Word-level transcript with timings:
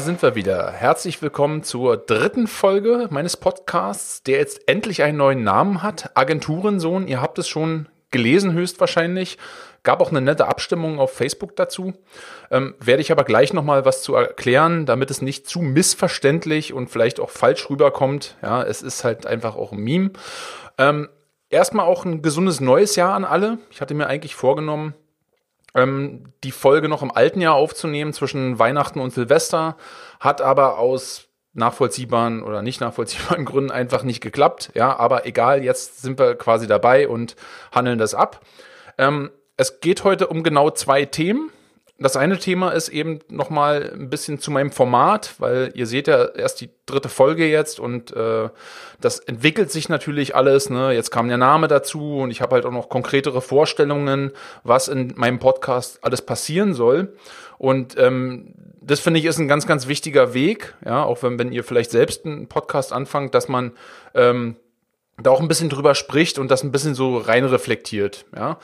sind 0.00 0.22
wir 0.22 0.34
wieder. 0.34 0.72
Herzlich 0.72 1.20
willkommen 1.20 1.62
zur 1.62 1.98
dritten 1.98 2.46
Folge 2.46 3.08
meines 3.10 3.36
Podcasts, 3.36 4.22
der 4.22 4.38
jetzt 4.38 4.66
endlich 4.66 5.02
einen 5.02 5.18
neuen 5.18 5.42
Namen 5.42 5.82
hat. 5.82 6.12
Agenturensohn, 6.14 7.06
ihr 7.06 7.20
habt 7.20 7.38
es 7.38 7.48
schon 7.48 7.88
gelesen 8.10 8.52
höchstwahrscheinlich. 8.52 9.36
Gab 9.82 10.00
auch 10.00 10.10
eine 10.10 10.22
nette 10.22 10.46
Abstimmung 10.46 10.98
auf 10.98 11.12
Facebook 11.12 11.54
dazu. 11.56 11.92
Ähm, 12.50 12.74
werde 12.80 13.02
ich 13.02 13.12
aber 13.12 13.24
gleich 13.24 13.52
nochmal 13.52 13.84
was 13.84 14.02
zu 14.02 14.14
erklären, 14.14 14.86
damit 14.86 15.10
es 15.10 15.20
nicht 15.20 15.46
zu 15.46 15.60
missverständlich 15.60 16.72
und 16.72 16.88
vielleicht 16.88 17.20
auch 17.20 17.30
falsch 17.30 17.68
rüberkommt. 17.68 18.36
Ja, 18.42 18.62
es 18.62 18.82
ist 18.82 19.04
halt 19.04 19.26
einfach 19.26 19.54
auch 19.54 19.72
ein 19.72 19.80
Meme. 19.80 20.12
Ähm, 20.78 21.08
erstmal 21.50 21.86
auch 21.86 22.06
ein 22.06 22.22
gesundes 22.22 22.60
neues 22.60 22.96
Jahr 22.96 23.14
an 23.14 23.24
alle. 23.24 23.58
Ich 23.70 23.80
hatte 23.82 23.94
mir 23.94 24.06
eigentlich 24.06 24.34
vorgenommen, 24.34 24.94
ähm, 25.74 26.32
die 26.44 26.52
Folge 26.52 26.88
noch 26.88 27.02
im 27.02 27.10
alten 27.10 27.40
Jahr 27.40 27.54
aufzunehmen 27.54 28.12
zwischen 28.12 28.58
Weihnachten 28.58 29.00
und 29.00 29.12
Silvester, 29.12 29.76
hat 30.18 30.40
aber 30.40 30.78
aus 30.78 31.28
nachvollziehbaren 31.52 32.42
oder 32.42 32.62
nicht 32.62 32.80
nachvollziehbaren 32.80 33.44
Gründen 33.46 33.70
einfach 33.70 34.02
nicht 34.02 34.20
geklappt. 34.20 34.70
Ja, 34.74 34.96
aber 34.98 35.26
egal, 35.26 35.64
jetzt 35.64 36.02
sind 36.02 36.18
wir 36.18 36.34
quasi 36.36 36.66
dabei 36.66 37.08
und 37.08 37.36
handeln 37.72 37.98
das 37.98 38.14
ab. 38.14 38.40
Ähm, 38.98 39.30
es 39.56 39.80
geht 39.80 40.04
heute 40.04 40.28
um 40.28 40.42
genau 40.42 40.70
zwei 40.70 41.04
Themen. 41.04 41.50
Das 42.02 42.16
eine 42.16 42.38
Thema 42.38 42.70
ist 42.70 42.88
eben 42.88 43.18
nochmal 43.28 43.92
ein 43.92 44.08
bisschen 44.08 44.38
zu 44.38 44.50
meinem 44.50 44.72
Format, 44.72 45.34
weil 45.36 45.70
ihr 45.74 45.86
seht 45.86 46.08
ja 46.08 46.24
erst 46.24 46.62
die 46.62 46.70
dritte 46.86 47.10
Folge 47.10 47.46
jetzt 47.46 47.78
und 47.78 48.16
äh, 48.16 48.48
das 49.02 49.18
entwickelt 49.18 49.70
sich 49.70 49.90
natürlich 49.90 50.34
alles. 50.34 50.70
Ne? 50.70 50.92
Jetzt 50.92 51.10
kam 51.10 51.28
der 51.28 51.36
Name 51.36 51.68
dazu 51.68 52.20
und 52.20 52.30
ich 52.30 52.40
habe 52.40 52.54
halt 52.54 52.64
auch 52.64 52.70
noch 52.70 52.88
konkretere 52.88 53.42
Vorstellungen, 53.42 54.32
was 54.64 54.88
in 54.88 55.12
meinem 55.16 55.38
Podcast 55.38 55.98
alles 56.02 56.22
passieren 56.22 56.72
soll. 56.72 57.14
Und 57.58 57.98
ähm, 57.98 58.54
das 58.80 59.00
finde 59.00 59.20
ich 59.20 59.26
ist 59.26 59.38
ein 59.38 59.48
ganz, 59.48 59.66
ganz 59.66 59.86
wichtiger 59.86 60.32
Weg, 60.32 60.74
ja, 60.82 61.04
auch 61.04 61.22
wenn, 61.22 61.38
wenn 61.38 61.52
ihr 61.52 61.64
vielleicht 61.64 61.90
selbst 61.90 62.24
einen 62.24 62.48
Podcast 62.48 62.94
anfangt, 62.94 63.34
dass 63.34 63.46
man 63.48 63.72
ähm, 64.14 64.56
da 65.18 65.30
auch 65.30 65.40
ein 65.40 65.48
bisschen 65.48 65.68
drüber 65.68 65.94
spricht 65.94 66.38
und 66.38 66.50
das 66.50 66.62
ein 66.62 66.72
bisschen 66.72 66.94
so 66.94 67.18
rein 67.18 67.44
reflektiert. 67.44 68.24
Ja. 68.34 68.58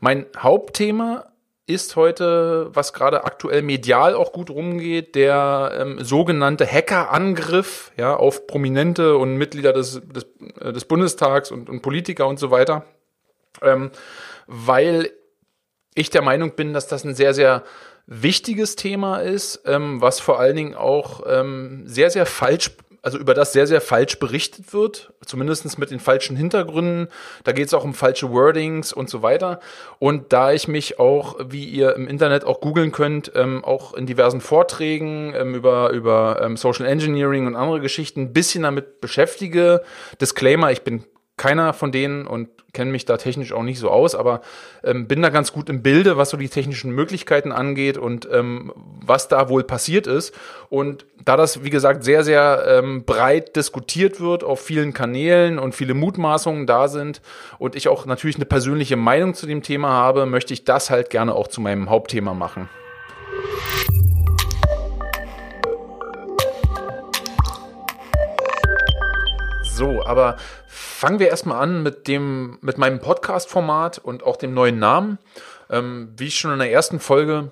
Mein 0.00 0.26
Hauptthema 0.36 1.30
ist 1.66 1.94
heute, 1.96 2.68
was 2.72 2.92
gerade 2.92 3.24
aktuell 3.24 3.62
medial 3.62 4.14
auch 4.14 4.32
gut 4.32 4.50
rumgeht, 4.50 5.14
der 5.14 5.72
ähm, 5.78 6.02
sogenannte 6.02 6.66
Hackerangriff 6.66 7.92
ja, 7.96 8.14
auf 8.16 8.46
Prominente 8.46 9.16
und 9.16 9.36
Mitglieder 9.36 9.72
des, 9.72 10.00
des, 10.04 10.26
äh, 10.60 10.72
des 10.72 10.84
Bundestags 10.84 11.50
und, 11.50 11.70
und 11.70 11.82
Politiker 11.82 12.26
und 12.26 12.38
so 12.38 12.50
weiter. 12.50 12.84
Ähm, 13.62 13.90
weil 14.46 15.10
ich 15.94 16.10
der 16.10 16.22
Meinung 16.22 16.56
bin, 16.56 16.72
dass 16.72 16.88
das 16.88 17.04
ein 17.04 17.14
sehr, 17.14 17.34
sehr 17.34 17.62
wichtiges 18.06 18.74
Thema 18.74 19.18
ist, 19.18 19.62
ähm, 19.66 20.00
was 20.00 20.18
vor 20.18 20.40
allen 20.40 20.56
Dingen 20.56 20.74
auch 20.74 21.22
ähm, 21.26 21.82
sehr, 21.86 22.10
sehr 22.10 22.26
falsch 22.26 22.72
also 23.02 23.18
über 23.18 23.34
das 23.34 23.52
sehr, 23.52 23.66
sehr 23.66 23.80
falsch 23.80 24.18
berichtet 24.18 24.72
wird, 24.72 25.12
zumindest 25.24 25.78
mit 25.78 25.90
den 25.90 26.00
falschen 26.00 26.36
Hintergründen. 26.36 27.08
Da 27.44 27.52
geht 27.52 27.66
es 27.66 27.74
auch 27.74 27.84
um 27.84 27.94
falsche 27.94 28.30
Wordings 28.30 28.92
und 28.92 29.08
so 29.08 29.22
weiter. 29.22 29.60
Und 29.98 30.32
da 30.32 30.52
ich 30.52 30.68
mich 30.68 30.98
auch, 30.98 31.36
wie 31.48 31.64
ihr 31.64 31.94
im 31.94 32.08
Internet 32.08 32.44
auch 32.44 32.60
googeln 32.60 32.92
könnt, 32.92 33.32
ähm, 33.34 33.64
auch 33.64 33.94
in 33.94 34.06
diversen 34.06 34.40
Vorträgen 34.40 35.34
ähm, 35.34 35.54
über, 35.54 35.90
über 35.90 36.40
ähm, 36.42 36.56
Social 36.56 36.86
Engineering 36.86 37.46
und 37.46 37.56
andere 37.56 37.80
Geschichten 37.80 38.20
ein 38.20 38.32
bisschen 38.32 38.64
damit 38.64 39.00
beschäftige, 39.00 39.82
Disclaimer, 40.20 40.70
ich 40.70 40.82
bin 40.82 41.04
keiner 41.40 41.72
von 41.72 41.90
denen 41.90 42.26
und 42.26 42.50
kenne 42.74 42.90
mich 42.90 43.06
da 43.06 43.16
technisch 43.16 43.54
auch 43.54 43.62
nicht 43.62 43.78
so 43.78 43.90
aus, 43.90 44.14
aber 44.14 44.42
ähm, 44.84 45.08
bin 45.08 45.22
da 45.22 45.30
ganz 45.30 45.54
gut 45.54 45.70
im 45.70 45.82
Bilde, 45.82 46.18
was 46.18 46.28
so 46.28 46.36
die 46.36 46.50
technischen 46.50 46.90
Möglichkeiten 46.90 47.50
angeht 47.50 47.96
und 47.96 48.28
ähm, 48.30 48.74
was 48.76 49.28
da 49.28 49.48
wohl 49.48 49.64
passiert 49.64 50.06
ist. 50.06 50.34
Und 50.68 51.06
da 51.24 51.38
das, 51.38 51.64
wie 51.64 51.70
gesagt, 51.70 52.04
sehr, 52.04 52.24
sehr 52.24 52.64
ähm, 52.68 53.04
breit 53.06 53.56
diskutiert 53.56 54.20
wird 54.20 54.44
auf 54.44 54.60
vielen 54.60 54.92
Kanälen 54.92 55.58
und 55.58 55.74
viele 55.74 55.94
Mutmaßungen 55.94 56.66
da 56.66 56.88
sind 56.88 57.22
und 57.58 57.74
ich 57.74 57.88
auch 57.88 58.04
natürlich 58.04 58.36
eine 58.36 58.44
persönliche 58.44 58.96
Meinung 58.96 59.32
zu 59.32 59.46
dem 59.46 59.62
Thema 59.62 59.88
habe, 59.88 60.26
möchte 60.26 60.52
ich 60.52 60.66
das 60.66 60.90
halt 60.90 61.08
gerne 61.08 61.34
auch 61.34 61.48
zu 61.48 61.62
meinem 61.62 61.88
Hauptthema 61.88 62.34
machen. 62.34 62.68
So, 69.80 70.04
aber 70.04 70.36
fangen 70.66 71.20
wir 71.20 71.28
erstmal 71.28 71.62
an 71.62 71.82
mit 71.82 72.06
dem, 72.06 72.58
mit 72.60 72.76
meinem 72.76 72.98
Podcast-Format 72.98 73.96
und 73.96 74.22
auch 74.24 74.36
dem 74.36 74.52
neuen 74.52 74.78
Namen. 74.78 75.18
Ähm, 75.70 76.12
wie 76.18 76.26
ich 76.26 76.38
schon 76.38 76.52
in 76.52 76.58
der 76.58 76.70
ersten 76.70 77.00
Folge 77.00 77.50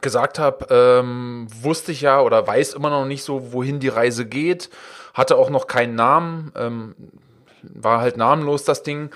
gesagt 0.00 0.40
habe, 0.40 0.66
ähm, 0.70 1.46
wusste 1.62 1.92
ich 1.92 2.00
ja 2.00 2.20
oder 2.20 2.44
weiß 2.44 2.74
immer 2.74 2.90
noch 2.90 3.04
nicht 3.04 3.22
so, 3.22 3.52
wohin 3.52 3.78
die 3.78 3.86
Reise 3.86 4.26
geht. 4.26 4.70
Hatte 5.14 5.36
auch 5.36 5.48
noch 5.48 5.68
keinen 5.68 5.94
Namen, 5.94 6.50
ähm, 6.56 6.96
war 7.62 8.00
halt 8.00 8.16
namenlos 8.16 8.64
das 8.64 8.82
Ding. 8.82 9.10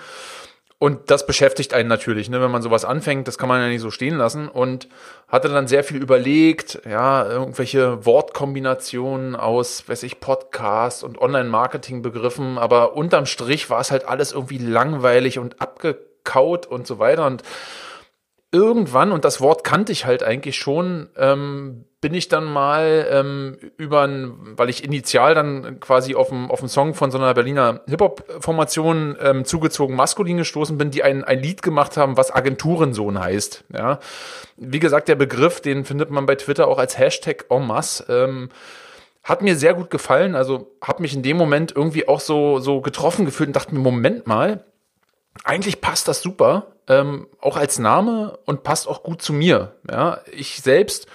Und 0.82 1.10
das 1.10 1.26
beschäftigt 1.26 1.74
einen 1.74 1.91
natürlich, 1.91 2.30
ne, 2.30 2.41
wenn 2.41 2.50
man 2.50 2.62
sowas 2.62 2.86
anfängt, 2.86 3.28
das 3.28 3.36
kann 3.36 3.50
man 3.50 3.60
ja 3.60 3.68
nicht 3.68 3.82
so 3.82 3.91
stehen 3.91 4.16
lassen. 4.16 4.48
Und 4.48 4.88
hatte 5.28 5.50
dann 5.50 5.68
sehr 5.68 5.84
viel 5.84 5.98
überlegt, 5.98 6.80
ja, 6.88 7.28
irgendwelche 7.28 8.06
Wortkombinationen 8.06 9.36
aus, 9.36 9.86
weiß 9.90 10.04
ich, 10.04 10.20
Podcast 10.20 11.04
und 11.04 11.20
Online-Marketing-Begriffen, 11.20 12.56
aber 12.56 12.96
unterm 12.96 13.26
Strich 13.26 13.69
war 13.69 13.80
es 13.80 13.90
halt 13.90 14.08
alles 14.08 14.32
irgendwie 14.32 14.56
langweilig 14.56 15.38
und 15.38 15.60
abgekaut 15.60 16.64
und 16.64 16.86
so 16.86 16.98
weiter. 16.98 17.26
Und 17.26 17.42
irgendwann, 18.50 19.12
und 19.12 19.26
das 19.26 19.42
Wort 19.42 19.64
kannte 19.64 19.92
ich 19.92 20.06
halt 20.06 20.22
eigentlich 20.22 20.56
schon, 20.56 21.10
ähm, 21.19 21.84
bin 22.00 22.15
ich 22.15 22.28
dann 22.28 22.44
mal 22.44 23.06
ähm, 23.11 23.59
über, 23.77 24.03
ein, 24.03 24.33
weil 24.56 24.71
ich 24.71 24.84
initial 24.84 25.34
dann 25.34 25.81
quasi 25.81 26.15
auf 26.15 26.33
einen 26.33 26.50
auf 26.50 26.66
Song 26.66 26.94
von 26.94 27.11
so 27.11 27.19
einer 27.19 27.34
Berliner 27.34 27.83
Hip-Hop-Formation 27.87 29.16
ähm, 29.21 29.44
zugezogen 29.44 29.97
maskulin 29.97 30.38
gestoßen 30.38 30.78
bin, 30.78 30.91
die 30.91 31.03
ein, 31.03 31.25
ein 31.25 31.43
Lied 31.43 31.61
gemacht 31.61 31.99
haben, 31.99 32.16
was 32.16 32.34
Agenturensohn 32.34 33.21
heißt. 33.21 33.65
Ja, 33.75 33.99
Wie 34.56 34.78
gesagt, 34.78 35.09
der 35.09 35.15
Begriff, 35.15 35.61
den 35.61 35.84
findet 35.84 36.11
man 36.11 36.25
bei 36.25 36.37
Twitter 36.37 36.69
auch 36.69 36.78
als 36.78 36.99
Hashtag 36.99 37.47
en 37.50 37.66
masse. 37.66 38.05
Ähm, 38.09 38.49
hat 39.22 39.43
mir 39.43 39.55
sehr 39.55 39.75
gut 39.75 39.91
gefallen, 39.91 40.34
also 40.34 40.72
habe 40.82 41.03
mich 41.03 41.15
in 41.15 41.22
dem 41.22 41.37
Moment 41.37 41.77
irgendwie 41.77 42.09
auch 42.09 42.21
so, 42.21 42.59
so 42.61 42.81
getroffen 42.81 43.27
gefühlt 43.27 43.49
und 43.49 43.56
dachte 43.56 43.75
mir, 43.75 43.81
Moment 43.81 44.27
mal, 44.27 44.65
eigentlich 45.44 45.82
passt 45.82 46.09
das 46.09 46.22
super, 46.22 46.69
ähm, 46.88 47.27
auch 47.43 47.59
als 47.59 47.78
Name 47.78 48.38
und 48.47 48.62
passt 48.62 48.88
auch 48.88 49.03
gut 49.03 49.21
zu 49.21 49.34
mir. 49.34 49.77
Ja, 49.91 50.21
ich 50.32 50.62
selbst 50.62 51.06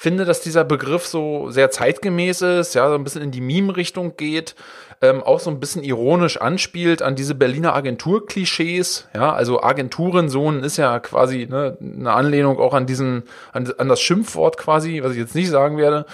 finde, 0.00 0.24
dass 0.24 0.40
dieser 0.40 0.62
Begriff 0.62 1.06
so 1.08 1.50
sehr 1.50 1.72
zeitgemäß 1.72 2.42
ist, 2.42 2.74
ja, 2.76 2.88
so 2.88 2.94
ein 2.94 3.02
bisschen 3.02 3.20
in 3.20 3.32
die 3.32 3.40
Meme-Richtung 3.40 4.16
geht, 4.16 4.54
ähm, 5.02 5.24
auch 5.24 5.40
so 5.40 5.50
ein 5.50 5.58
bisschen 5.58 5.82
ironisch 5.82 6.40
anspielt 6.40 7.02
an 7.02 7.16
diese 7.16 7.34
Berliner 7.34 7.74
Agentur-Klischees. 7.74 9.08
Ja, 9.12 9.32
also 9.32 9.60
Agenturensohn 9.60 10.62
ist 10.62 10.76
ja 10.76 11.00
quasi 11.00 11.48
ne, 11.50 11.76
eine 11.80 12.12
Anlehnung 12.12 12.60
auch 12.60 12.74
an 12.74 12.86
diesen, 12.86 13.24
an, 13.52 13.72
an 13.76 13.88
das 13.88 14.00
Schimpfwort 14.00 14.56
quasi, 14.56 15.02
was 15.02 15.14
ich 15.14 15.18
jetzt 15.18 15.34
nicht 15.34 15.50
sagen 15.50 15.78
werde. 15.78 16.06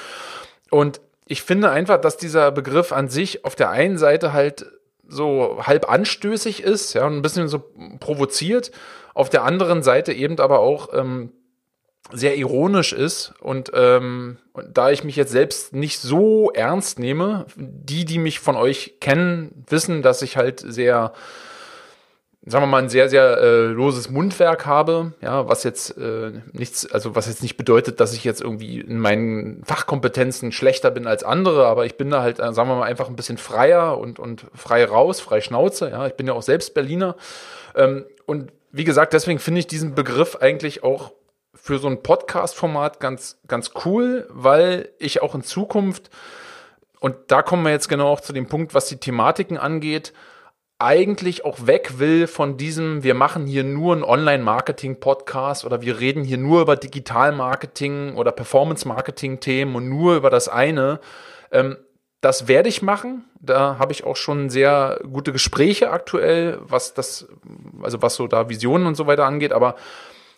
Und 0.70 1.03
ich 1.26 1.43
finde 1.43 1.69
einfach, 1.69 2.00
dass 2.00 2.17
dieser 2.17 2.53
Begriff 2.53 2.91
an 2.91 3.11
sich 3.11 3.44
auf 3.44 3.55
der 3.55 3.69
einen 3.69 3.99
Seite 3.99 4.32
halt 4.32 4.64
so 5.06 5.58
halb 5.61 5.91
anstößig 5.91 6.62
ist, 6.62 6.94
ja, 6.94 7.06
ein 7.06 7.20
bisschen 7.20 7.49
so 7.49 7.62
provoziert. 8.00 8.70
Auf 9.12 9.29
der 9.29 9.44
anderen 9.44 9.82
Seite 9.82 10.14
eben 10.14 10.41
aber 10.41 10.61
auch 10.61 10.88
ähm, 10.94 11.32
sehr 12.12 12.37
ironisch 12.37 12.93
ist 12.93 13.35
und, 13.41 13.71
ähm, 13.75 14.37
da 14.73 14.91
ich 14.91 15.05
mich 15.05 15.17
jetzt 15.17 15.33
selbst 15.33 15.75
nicht 15.75 15.99
so 15.99 16.51
ernst 16.53 16.99
nehme, 16.99 17.47
die, 17.56 18.05
die 18.05 18.19
mich 18.19 18.41
von 18.41 18.56
euch 18.56 18.95
kennen, 19.01 19.65
wissen, 19.69 20.03
dass 20.03 20.23
ich 20.23 20.37
halt 20.37 20.61
sehr, 20.61 21.12
sagen 22.45 22.62
wir 22.65 22.69
mal, 22.69 22.83
ein 22.83 22.89
sehr, 22.89 23.09
sehr 23.09 23.39
äh, 23.39 23.67
loses 23.67 24.11
Mundwerk 24.11 24.67
habe, 24.67 25.15
ja, 25.23 25.49
was 25.49 25.65
jetzt 25.65 25.97
äh, 25.97 26.33
nichts, 26.53 26.87
also 26.93 27.17
was 27.17 27.27
jetzt 27.27 27.43
nicht 27.43 27.56
bedeutet, 27.56 27.99
dass 28.01 28.12
ich 28.12 28.23
jetzt 28.23 28.43
irgendwie 28.43 28.81
in 28.81 28.99
meinen 28.99 29.65
Fachkompetenzen 29.65 30.53
schlechter 30.53 30.91
bin 30.91 31.06
als 31.06 31.25
andere, 31.25 31.67
aber 31.67 31.87
ich 31.87 31.97
bin 31.97 32.11
da 32.11 32.23
halt, 32.23 32.39
äh, 32.39 32.53
sagen 32.53 32.69
wir 32.69 32.77
mal, 32.77 32.85
einfach 32.85 33.09
ein 33.09 33.17
bisschen 33.17 33.39
freier 33.39 33.99
und, 33.99 34.19
und 34.19 34.45
frei 34.55 34.85
raus, 34.85 35.21
frei 35.21 35.41
Schnauze, 35.41 35.91
ja, 35.91 36.06
ich 36.06 36.15
bin 36.15 36.27
ja 36.27 36.35
auch 36.35 36.43
selbst 36.43 36.75
Berliner. 36.75 37.17
Ähm, 37.75 38.05
und 38.27 38.53
wie 38.71 38.85
gesagt, 38.85 39.15
deswegen 39.15 39.39
finde 39.39 39.61
ich 39.61 39.67
diesen 39.67 39.95
Begriff 39.95 40.37
eigentlich 40.37 40.85
auch 40.85 41.12
für 41.55 41.79
so 41.79 41.89
ein 41.89 42.03
Podcast-Format 42.03 43.01
ganz, 43.01 43.41
ganz 43.47 43.73
cool, 43.85 44.27
weil 44.31 44.91
ich 44.99 45.23
auch 45.23 45.35
in 45.35 45.43
Zukunft, 45.43 46.11
und 47.01 47.17
da 47.29 47.43
kommen 47.43 47.65
wir 47.65 47.71
jetzt 47.71 47.89
genau 47.89 48.09
auch 48.09 48.21
zu 48.21 48.33
dem 48.33 48.47
Punkt, 48.47 48.75
was 48.75 48.87
die 48.87 48.97
Thematiken 48.97 49.59
angeht, 49.59 50.12
eigentlich 50.79 51.45
auch 51.45 51.67
weg 51.67 51.99
will 51.99 52.27
von 52.27 52.56
diesem, 52.56 53.03
wir 53.05 53.15
machen 53.15 53.47
hier 53.47 53.65
nur 53.65 53.95
einen 53.95 54.05
Online-Marketing-Podcast 54.05 55.65
oder 55.65 55.83
wir 55.83 56.01
reden 56.01 56.25
hier 56.25 56.39
nur 56.39 56.62
über 56.62 56.77
Digital-Marketing 56.77 58.17
oder 58.17 58.33
Performance-Marketing-Themen 58.33 59.77
und 59.77 59.89
nur 59.89 60.17
über 60.17 60.31
das 60.31 60.49
eine. 60.49 61.01
Ähm, 61.53 61.77
das 62.21 62.49
werde 62.49 62.69
ich 62.69 62.83
machen. 62.83 63.25
Da 63.41 63.79
habe 63.79 63.93
ich 63.93 64.05
auch 64.05 64.17
schon 64.17 64.51
sehr 64.51 64.99
gute 65.11 65.31
Gespräche 65.31 65.91
aktuell, 65.91 66.59
was 66.62 66.95
das, 66.95 67.29
also 67.83 68.03
was 68.03 68.15
so 68.17 68.27
da 68.27 68.49
Visionen 68.49 68.87
und 68.87 68.95
so 68.95 69.06
weiter 69.06 69.27
angeht. 69.27 69.53
Aber 69.53 69.77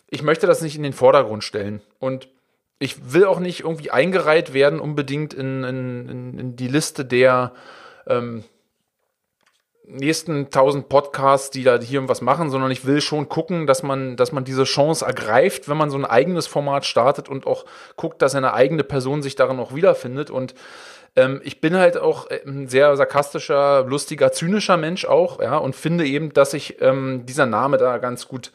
ich 0.09 0.23
möchte 0.23 0.47
das 0.47 0.61
nicht 0.61 0.75
in 0.75 0.83
den 0.83 0.93
Vordergrund 0.93 1.43
stellen. 1.43 1.81
Und 1.99 2.29
ich 2.79 3.13
will 3.13 3.25
auch 3.25 3.39
nicht 3.39 3.61
irgendwie 3.61 3.91
eingereiht 3.91 4.53
werden, 4.53 4.79
unbedingt 4.79 5.33
in, 5.33 5.63
in, 5.63 6.39
in 6.39 6.55
die 6.55 6.67
Liste 6.67 7.05
der 7.05 7.53
ähm, 8.05 8.43
nächsten 9.87 10.45
1000 10.45 10.89
Podcasts, 10.89 11.49
die 11.49 11.63
da 11.63 11.79
hier 11.79 12.07
was 12.07 12.21
machen, 12.21 12.49
sondern 12.49 12.71
ich 12.71 12.85
will 12.85 13.01
schon 13.01 13.29
gucken, 13.29 13.67
dass 13.67 13.83
man, 13.83 14.17
dass 14.17 14.31
man 14.31 14.43
diese 14.43 14.65
Chance 14.65 15.05
ergreift, 15.05 15.69
wenn 15.69 15.77
man 15.77 15.89
so 15.89 15.97
ein 15.97 16.05
eigenes 16.05 16.45
Format 16.45 16.85
startet 16.85 17.29
und 17.29 17.47
auch 17.47 17.65
guckt, 17.95 18.21
dass 18.21 18.35
eine 18.35 18.53
eigene 18.53 18.83
Person 18.83 19.23
sich 19.23 19.35
darin 19.35 19.59
auch 19.59 19.73
wiederfindet. 19.73 20.29
Und 20.29 20.55
ähm, 21.15 21.41
ich 21.43 21.61
bin 21.61 21.75
halt 21.77 21.97
auch 21.97 22.27
ein 22.29 22.67
sehr 22.67 22.95
sarkastischer, 22.97 23.85
lustiger, 23.87 24.31
zynischer 24.31 24.77
Mensch 24.77 25.05
auch, 25.05 25.41
ja, 25.41 25.57
und 25.57 25.75
finde 25.75 26.05
eben, 26.05 26.33
dass 26.33 26.51
sich 26.51 26.81
ähm, 26.81 27.25
dieser 27.25 27.45
Name 27.45 27.77
da 27.77 27.97
ganz 27.97 28.27
gut 28.27 28.51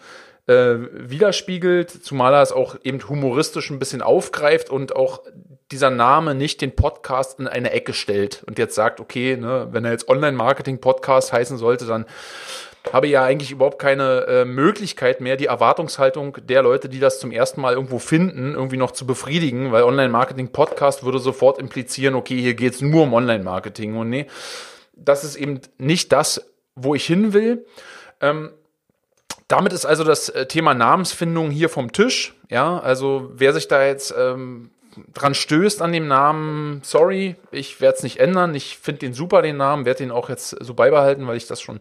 äh, 0.47 0.75
widerspiegelt, 0.93 1.91
zumal 1.91 2.35
er 2.35 2.43
es 2.43 2.53
auch 2.53 2.77
eben 2.83 3.07
humoristisch 3.09 3.71
ein 3.71 3.79
bisschen 3.79 4.03
aufgreift 4.03 4.71
und 4.71 4.97
auch 4.97 5.23
dieser 5.71 5.91
Name 5.91 6.35
nicht 6.35 6.61
den 6.61 6.75
Podcast 6.77 7.39
in 7.41 7.49
eine 7.49 7.71
Ecke 7.71 7.95
stellt 7.95 8.43
und 8.47 8.59
jetzt 8.59 8.75
sagt, 8.75 9.01
okay, 9.01 9.37
ne, 9.37 9.69
wenn 9.71 9.85
er 9.85 9.93
jetzt 9.93 10.09
Online-Marketing-Podcast 10.09 11.33
heißen 11.33 11.57
sollte, 11.57 11.87
dann 11.87 12.07
habe 12.93 13.07
ich 13.07 13.13
ja 13.13 13.25
eigentlich 13.25 13.53
überhaupt 13.53 13.79
keine 13.79 14.27
äh, 14.27 14.45
Möglichkeit 14.45 15.21
mehr, 15.21 15.37
die 15.37 15.47
Erwartungshaltung 15.47 16.39
der 16.43 16.63
Leute, 16.63 16.89
die 16.89 16.99
das 16.99 17.21
zum 17.21 17.31
ersten 17.31 17.61
Mal 17.61 17.75
irgendwo 17.75 17.99
finden, 17.99 18.55
irgendwie 18.55 18.77
noch 18.77 18.91
zu 18.91 19.07
befriedigen, 19.07 19.71
weil 19.71 19.85
Online-Marketing-Podcast 19.85 21.05
würde 21.05 21.21
sofort 21.21 21.59
implizieren, 21.59 22.15
okay, 22.15 22.41
hier 22.41 22.55
geht 22.55 22.75
es 22.75 22.81
nur 22.81 23.05
um 23.05 23.15
Online-Marketing 23.15 23.97
und 23.97 24.11
nee, 24.11 24.27
das 24.95 25.25
ist 25.25 25.37
eben 25.37 25.61
nicht 25.79 26.13
das, 26.13 26.51
wo 26.75 26.95
ich 26.95 27.07
hin 27.07 27.33
will. 27.33 27.65
Ähm, 28.21 28.51
damit 29.53 29.75
ist 29.75 29.85
also 29.85 30.03
das 30.03 30.31
äh, 30.31 30.47
Thema 30.47 30.73
Namensfindung 30.73 31.51
hier 31.51 31.69
vom 31.69 31.93
Tisch. 31.93 32.35
Ja, 32.49 32.79
also 32.79 33.31
wer 33.35 33.53
sich 33.53 33.69
da 33.69 33.85
jetzt 33.85 34.15
ähm, 34.17 34.71
dran 35.13 35.35
stößt 35.35 35.83
an 35.83 35.93
dem 35.93 36.09
Namen, 36.09 36.81
sorry, 36.83 37.37
ich 37.51 37.81
werde 37.83 37.99
es 37.99 38.03
nicht 38.03 38.19
ändern. 38.19 38.55
Ich 38.55 38.79
finde 38.79 39.01
den 39.01 39.13
super, 39.13 39.43
den 39.43 39.59
Namen, 39.59 39.85
werde 39.85 39.99
den 39.99 40.11
auch 40.11 40.31
jetzt 40.31 40.57
so 40.61 40.73
beibehalten, 40.73 41.27
weil 41.27 41.37
ich 41.37 41.47
das 41.47 41.61
schon 41.61 41.81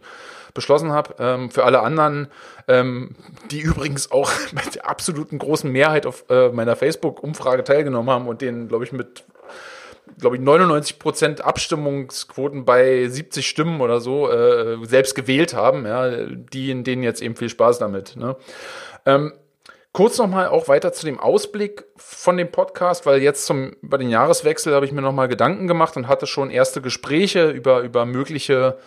beschlossen 0.54 0.92
habe. 0.92 1.16
Ähm, 1.20 1.50
für 1.50 1.64
alle 1.64 1.80
anderen, 1.80 2.28
ähm, 2.68 3.16
die 3.52 3.62
übrigens 3.62 4.12
auch 4.12 4.30
mit 4.52 4.76
der 4.76 4.90
absoluten 4.90 5.40
großen 5.40 5.72
Mehrheit 5.72 6.06
auf 6.06 6.26
äh, 6.30 6.50
meiner 6.50 6.76
Facebook-Umfrage 6.76 7.64
teilgenommen 7.64 8.10
haben 8.10 8.28
und 8.28 8.42
den, 8.42 8.68
glaube 8.68 8.84
ich, 8.84 8.92
mit 8.92 9.24
glaube 10.20 10.36
ich, 10.38 10.42
99 10.42 11.00
Prozent 11.00 11.42
Abstimmungsquoten 11.42 12.66
bei 12.66 13.08
70 13.08 13.48
Stimmen 13.48 13.82
oder 13.82 14.00
so 14.00 14.30
äh, 14.30 14.78
selbst 14.86 15.16
gewählt 15.16 15.54
haben, 15.54 15.86
ja, 15.86 16.26
die 16.26 16.72
in 16.72 16.84
denen 16.84 17.04
jetzt 17.04 17.22
eben 17.22 17.36
viel 17.36 17.50
Spaß 17.50 17.80
damit. 17.80 18.16
Ne? 18.16 18.36
Ähm, 19.06 19.34
kurz 19.94 20.18
nochmal 20.18 20.48
auch 20.48 20.68
weiter 20.68 20.94
zu 20.94 21.06
dem 21.06 21.20
Ausblick 21.20 21.86
von 21.98 22.38
dem 22.38 22.52
Podcast, 22.52 23.06
weil 23.06 23.22
jetzt 23.22 23.46
zum, 23.46 23.72
über 23.82 23.98
den 23.98 24.10
Jahreswechsel 24.10 24.74
habe 24.74 24.86
ich 24.86 24.92
mir 24.92 25.02
nochmal 25.02 25.28
Gedanken 25.28 25.68
gemacht 25.68 25.98
und 25.98 26.08
hatte 26.08 26.28
schon 26.28 26.50
erste 26.50 26.82
Gespräche 26.82 27.50
über, 27.50 27.82
über 27.82 28.06
mögliche 28.06 28.78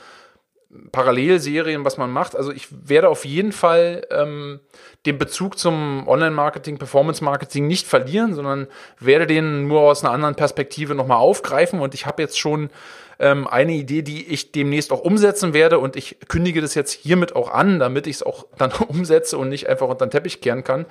Parallelserien, 0.93 1.85
was 1.85 1.99
man 1.99 2.11
macht. 2.11 2.37
Also 2.37 2.53
ich 2.53 2.69
werde 2.71 3.09
auf 3.09 3.25
jeden 3.25 3.53
Fall 3.53 4.07
ähm, 4.11 4.61
den 5.07 5.19
Bezug 5.19 5.59
zum 5.59 6.07
Online-Marketing, 6.09 6.79
Performance-Marketing 6.79 7.67
nicht 7.67 7.87
verlieren, 7.87 8.35
sondern 8.35 8.67
werde 8.99 9.27
den 9.27 9.69
nur 9.69 9.81
aus 9.83 10.05
einer 10.05 10.13
anderen 10.13 10.35
Perspektive 10.35 10.95
nochmal 10.95 11.19
aufgreifen. 11.19 11.81
Und 11.81 11.95
ich 11.95 12.07
habe 12.07 12.23
jetzt 12.23 12.39
schon 12.39 12.71
ähm, 13.19 13.47
eine 13.47 13.73
Idee, 13.73 14.03
die 14.03 14.27
ich 14.27 14.53
demnächst 14.53 14.93
auch 14.93 15.01
umsetzen 15.01 15.55
werde 15.55 15.79
und 15.79 15.97
ich 15.97 16.17
kündige 16.29 16.61
das 16.61 16.75
jetzt 16.75 16.93
hiermit 16.93 17.37
auch 17.37 17.51
an, 17.51 17.79
damit 17.79 18.07
ich 18.07 18.17
es 18.17 18.23
auch 18.23 18.47
dann 18.59 18.73
umsetze 18.89 19.39
und 19.39 19.49
nicht 19.49 19.69
einfach 19.69 19.89
unter 19.89 20.07
den 20.07 20.11
Teppich 20.11 20.41
kehren 20.41 20.65
kann. 20.65 20.87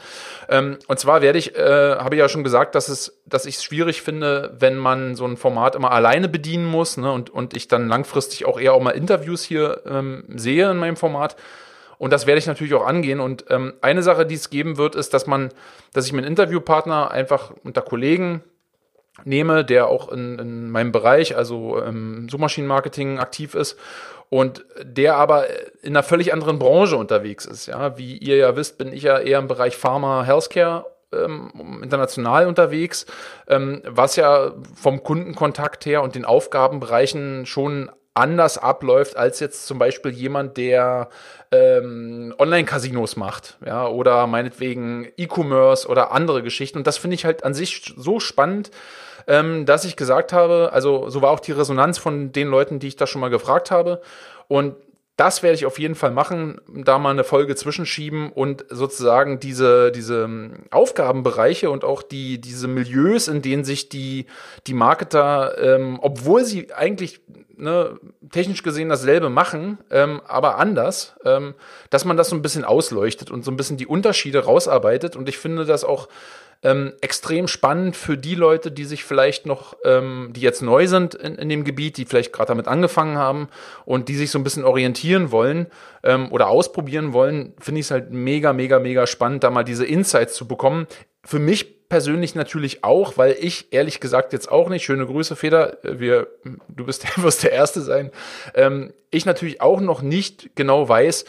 Ähm, 0.49 0.77
und 0.87 0.99
zwar 0.99 1.21
werde 1.21 1.39
ich, 1.39 1.55
äh, 1.55 1.95
habe 1.95 2.15
ich 2.15 2.19
ja 2.19 2.29
schon 2.29 2.43
gesagt, 2.43 2.75
dass 2.75 2.89
es, 2.89 3.19
dass 3.25 3.45
ich 3.45 3.55
es 3.57 3.63
schwierig 3.63 4.01
finde, 4.01 4.55
wenn 4.59 4.77
man 4.77 5.15
so 5.15 5.25
ein 5.25 5.37
Format 5.37 5.75
immer 5.75 5.91
alleine 5.91 6.29
bedienen 6.29 6.65
muss 6.65 6.97
ne, 6.97 7.11
und, 7.11 7.29
und 7.29 7.55
ich 7.55 7.67
dann 7.67 7.87
langfristig 7.87 8.45
auch 8.45 8.59
eher 8.59 8.73
auch 8.73 8.81
mal 8.81 8.91
Interviews 8.91 9.43
hier 9.43 9.81
ähm, 9.85 10.25
sehe 10.35 10.69
in 10.69 10.77
meinem 10.77 10.97
Format. 10.97 11.35
Und 11.97 12.11
das 12.11 12.27
werde 12.27 12.39
ich 12.39 12.47
natürlich 12.47 12.73
auch 12.73 12.85
angehen. 12.85 13.19
Und 13.21 13.45
ähm, 13.49 13.75
eine 13.79 14.03
Sache, 14.03 14.25
die 14.25 14.35
es 14.35 14.49
geben 14.49 14.77
wird, 14.77 14.95
ist, 14.95 15.13
dass 15.13 15.25
man, 15.25 15.51
dass 15.93 16.05
ich 16.05 16.11
einen 16.11 16.25
Interviewpartner 16.25 17.11
einfach 17.11 17.53
unter 17.63 17.81
Kollegen 17.81 18.43
nehme, 19.23 19.63
der 19.63 19.87
auch 19.87 20.11
in, 20.11 20.39
in 20.39 20.69
meinem 20.69 20.91
Bereich, 20.91 21.35
also 21.35 21.79
im 21.79 22.27
Suchmaschinenmarketing 22.29 23.19
aktiv 23.19 23.55
ist 23.55 23.77
und 24.29 24.65
der 24.81 25.15
aber 25.15 25.45
in 25.83 25.93
einer 25.95 26.03
völlig 26.03 26.33
anderen 26.33 26.57
Branche 26.57 26.97
unterwegs 26.97 27.45
ist. 27.45 27.67
Ja, 27.67 27.97
wie 27.97 28.17
ihr 28.17 28.37
ja 28.37 28.55
wisst, 28.55 28.77
bin 28.77 28.91
ich 28.91 29.03
ja 29.03 29.19
eher 29.19 29.39
im 29.39 29.47
Bereich 29.47 29.77
Pharma, 29.77 30.23
Healthcare 30.23 30.85
ähm, 31.13 31.81
international 31.83 32.47
unterwegs, 32.47 33.05
ähm, 33.47 33.81
was 33.85 34.15
ja 34.15 34.53
vom 34.75 35.03
Kundenkontakt 35.03 35.85
her 35.85 36.01
und 36.01 36.15
den 36.15 36.25
Aufgabenbereichen 36.25 37.45
schon 37.45 37.91
anders 38.13 38.57
abläuft 38.57 39.17
als 39.17 39.39
jetzt 39.39 39.65
zum 39.65 39.79
Beispiel 39.79 40.11
jemand, 40.11 40.57
der 40.57 41.09
ähm, 41.51 42.33
Online-Casinos 42.37 43.15
macht, 43.15 43.57
ja, 43.65 43.87
oder 43.87 44.27
meinetwegen 44.27 45.07
E-Commerce 45.17 45.87
oder 45.87 46.11
andere 46.11 46.43
Geschichten. 46.43 46.77
Und 46.77 46.87
das 46.87 46.97
finde 46.97 47.15
ich 47.15 47.25
halt 47.25 47.43
an 47.43 47.53
sich 47.53 47.93
so 47.97 48.19
spannend, 48.19 48.71
ähm, 49.27 49.65
dass 49.65 49.85
ich 49.85 49.95
gesagt 49.95 50.33
habe, 50.33 50.69
also 50.73 51.09
so 51.09 51.21
war 51.21 51.31
auch 51.31 51.39
die 51.39 51.53
Resonanz 51.53 51.97
von 51.97 52.31
den 52.31 52.49
Leuten, 52.49 52.79
die 52.79 52.87
ich 52.87 52.95
da 52.95 53.07
schon 53.07 53.21
mal 53.21 53.29
gefragt 53.29 53.71
habe. 53.71 54.01
Und 54.47 54.75
das 55.15 55.43
werde 55.43 55.55
ich 55.55 55.65
auf 55.67 55.77
jeden 55.77 55.93
Fall 55.93 56.09
machen, 56.09 56.59
da 56.67 56.97
mal 56.97 57.11
eine 57.11 57.23
Folge 57.23 57.55
zwischenschieben 57.55 58.31
und 58.31 58.65
sozusagen 58.69 59.39
diese, 59.39 59.91
diese 59.91 60.23
ähm, 60.23 60.65
Aufgabenbereiche 60.71 61.69
und 61.69 61.83
auch 61.83 62.01
die, 62.01 62.41
diese 62.41 62.67
Milieus, 62.67 63.27
in 63.27 63.43
denen 63.43 63.63
sich 63.63 63.89
die, 63.89 64.25
die 64.65 64.73
Marketer, 64.73 65.57
ähm, 65.59 65.99
obwohl 66.01 66.45
sie 66.45 66.73
eigentlich 66.73 67.21
ne, 67.55 67.99
technisch 68.31 68.63
gesehen 68.63 68.89
dasselbe 68.89 69.29
machen, 69.29 69.77
ähm, 69.91 70.21
aber 70.27 70.57
anders, 70.57 71.15
ähm, 71.25 71.53
dass 71.91 72.05
man 72.05 72.17
das 72.17 72.29
so 72.29 72.35
ein 72.35 72.41
bisschen 72.41 72.63
ausleuchtet 72.63 73.29
und 73.29 73.45
so 73.45 73.51
ein 73.51 73.57
bisschen 73.57 73.77
die 73.77 73.87
Unterschiede 73.87 74.45
rausarbeitet. 74.45 75.15
Und 75.15 75.29
ich 75.29 75.37
finde 75.37 75.65
das 75.65 75.83
auch 75.83 76.07
ähm, 76.63 76.93
extrem 77.01 77.47
spannend 77.47 77.95
für 77.95 78.17
die 78.17 78.35
Leute, 78.35 78.71
die 78.71 78.85
sich 78.85 79.03
vielleicht 79.03 79.45
noch, 79.45 79.75
ähm, 79.83 80.29
die 80.33 80.41
jetzt 80.41 80.61
neu 80.61 80.87
sind 80.87 81.13
in, 81.13 81.35
in 81.35 81.49
dem 81.49 81.63
Gebiet, 81.63 81.97
die 81.97 82.05
vielleicht 82.05 82.33
gerade 82.33 82.47
damit 82.47 82.67
angefangen 82.67 83.17
haben 83.17 83.49
und 83.85 84.09
die 84.09 84.15
sich 84.15 84.31
so 84.31 84.39
ein 84.39 84.43
bisschen 84.43 84.63
orientieren 84.63 85.31
wollen 85.31 85.67
ähm, 86.03 86.31
oder 86.31 86.47
ausprobieren 86.47 87.13
wollen, 87.13 87.53
finde 87.59 87.79
ich 87.79 87.87
es 87.87 87.91
halt 87.91 88.11
mega, 88.11 88.53
mega, 88.53 88.79
mega 88.79 89.05
spannend, 89.07 89.43
da 89.43 89.49
mal 89.49 89.63
diese 89.63 89.85
Insights 89.85 90.35
zu 90.35 90.47
bekommen. 90.47 90.87
Für 91.25 91.39
mich 91.39 91.87
persönlich 91.89 92.33
natürlich 92.33 92.83
auch, 92.83 93.17
weil 93.17 93.35
ich 93.39 93.71
ehrlich 93.71 93.99
gesagt 93.99 94.33
jetzt 94.33 94.51
auch 94.51 94.69
nicht, 94.69 94.83
schöne 94.83 95.05
Grüße, 95.05 95.35
Feder, 95.35 95.77
wir, 95.83 96.27
du 96.69 96.85
bist 96.85 97.03
der, 97.03 97.11
wirst 97.23 97.43
der 97.43 97.51
Erste 97.51 97.81
sein, 97.81 98.09
ähm, 98.55 98.93
ich 99.11 99.25
natürlich 99.25 99.61
auch 99.61 99.79
noch 99.79 100.01
nicht 100.01 100.55
genau 100.55 100.89
weiß, 100.89 101.25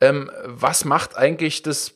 ähm, 0.00 0.30
was 0.44 0.84
macht 0.84 1.16
eigentlich 1.16 1.62
das 1.62 1.94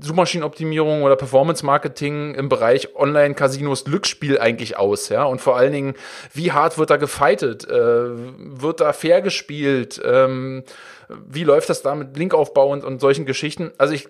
Suchmaschinenoptimierung 0.00 1.02
oder 1.02 1.16
Performance 1.16 1.64
Marketing 1.64 2.34
im 2.34 2.48
Bereich 2.48 2.94
Online-Casinos 2.94 3.84
Glücksspiel 3.84 4.38
eigentlich 4.38 4.78
aus, 4.78 5.08
ja? 5.08 5.24
Und 5.24 5.40
vor 5.40 5.56
allen 5.56 5.72
Dingen, 5.72 5.94
wie 6.32 6.52
hart 6.52 6.78
wird 6.78 6.90
da 6.90 6.96
gefightet? 6.96 7.68
Äh, 7.68 7.74
wird 7.74 8.80
da 8.80 8.92
fair 8.92 9.22
gespielt? 9.22 10.00
Ähm, 10.04 10.64
wie 11.08 11.44
läuft 11.44 11.68
das 11.68 11.82
da 11.82 11.94
mit 11.94 12.16
Linkaufbau 12.16 12.72
und, 12.72 12.84
und 12.84 13.00
solchen 13.00 13.26
Geschichten? 13.26 13.72
Also 13.78 13.94
ich 13.94 14.08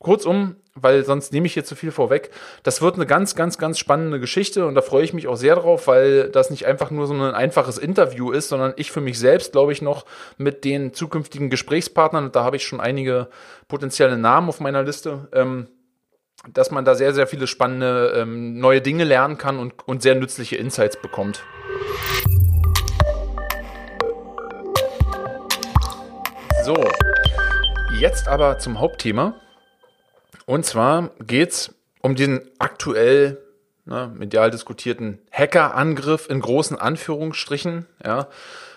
Kurzum, 0.00 0.56
weil 0.82 1.04
sonst 1.04 1.32
nehme 1.32 1.46
ich 1.46 1.54
hier 1.54 1.64
zu 1.64 1.74
viel 1.74 1.90
vorweg. 1.90 2.30
Das 2.62 2.82
wird 2.82 2.96
eine 2.96 3.06
ganz, 3.06 3.34
ganz, 3.34 3.58
ganz 3.58 3.78
spannende 3.78 4.20
Geschichte 4.20 4.66
und 4.66 4.74
da 4.74 4.82
freue 4.82 5.04
ich 5.04 5.12
mich 5.12 5.28
auch 5.28 5.36
sehr 5.36 5.56
drauf, 5.56 5.86
weil 5.86 6.28
das 6.30 6.50
nicht 6.50 6.66
einfach 6.66 6.90
nur 6.90 7.06
so 7.06 7.14
ein 7.14 7.34
einfaches 7.34 7.78
Interview 7.78 8.30
ist, 8.30 8.48
sondern 8.48 8.72
ich 8.76 8.92
für 8.92 9.00
mich 9.00 9.18
selbst, 9.18 9.52
glaube 9.52 9.72
ich, 9.72 9.82
noch 9.82 10.06
mit 10.38 10.64
den 10.64 10.92
zukünftigen 10.92 11.50
Gesprächspartnern, 11.50 12.24
und 12.26 12.36
da 12.36 12.44
habe 12.44 12.56
ich 12.56 12.64
schon 12.64 12.80
einige 12.80 13.28
potenzielle 13.68 14.18
Namen 14.18 14.48
auf 14.48 14.60
meiner 14.60 14.82
Liste, 14.82 15.28
ähm, 15.32 15.68
dass 16.52 16.70
man 16.70 16.84
da 16.84 16.94
sehr, 16.94 17.12
sehr 17.12 17.26
viele 17.26 17.46
spannende 17.46 18.14
ähm, 18.16 18.58
neue 18.58 18.80
Dinge 18.80 19.04
lernen 19.04 19.36
kann 19.36 19.58
und, 19.58 19.86
und 19.86 20.02
sehr 20.02 20.14
nützliche 20.14 20.56
Insights 20.56 21.00
bekommt. 21.00 21.42
So, 26.64 26.74
jetzt 27.98 28.28
aber 28.28 28.58
zum 28.58 28.80
Hauptthema. 28.80 29.34
Und 30.50 30.66
zwar 30.66 31.10
geht 31.24 31.50
es 31.50 31.74
um 32.02 32.16
den 32.16 32.40
aktuell 32.58 33.38
ne, 33.84 34.12
medial 34.12 34.50
diskutierten 34.50 35.20
Hackerangriff 35.30 36.28
in 36.28 36.40
großen 36.40 36.76
Anführungsstrichen. 36.76 37.86
Ja. 38.04 38.26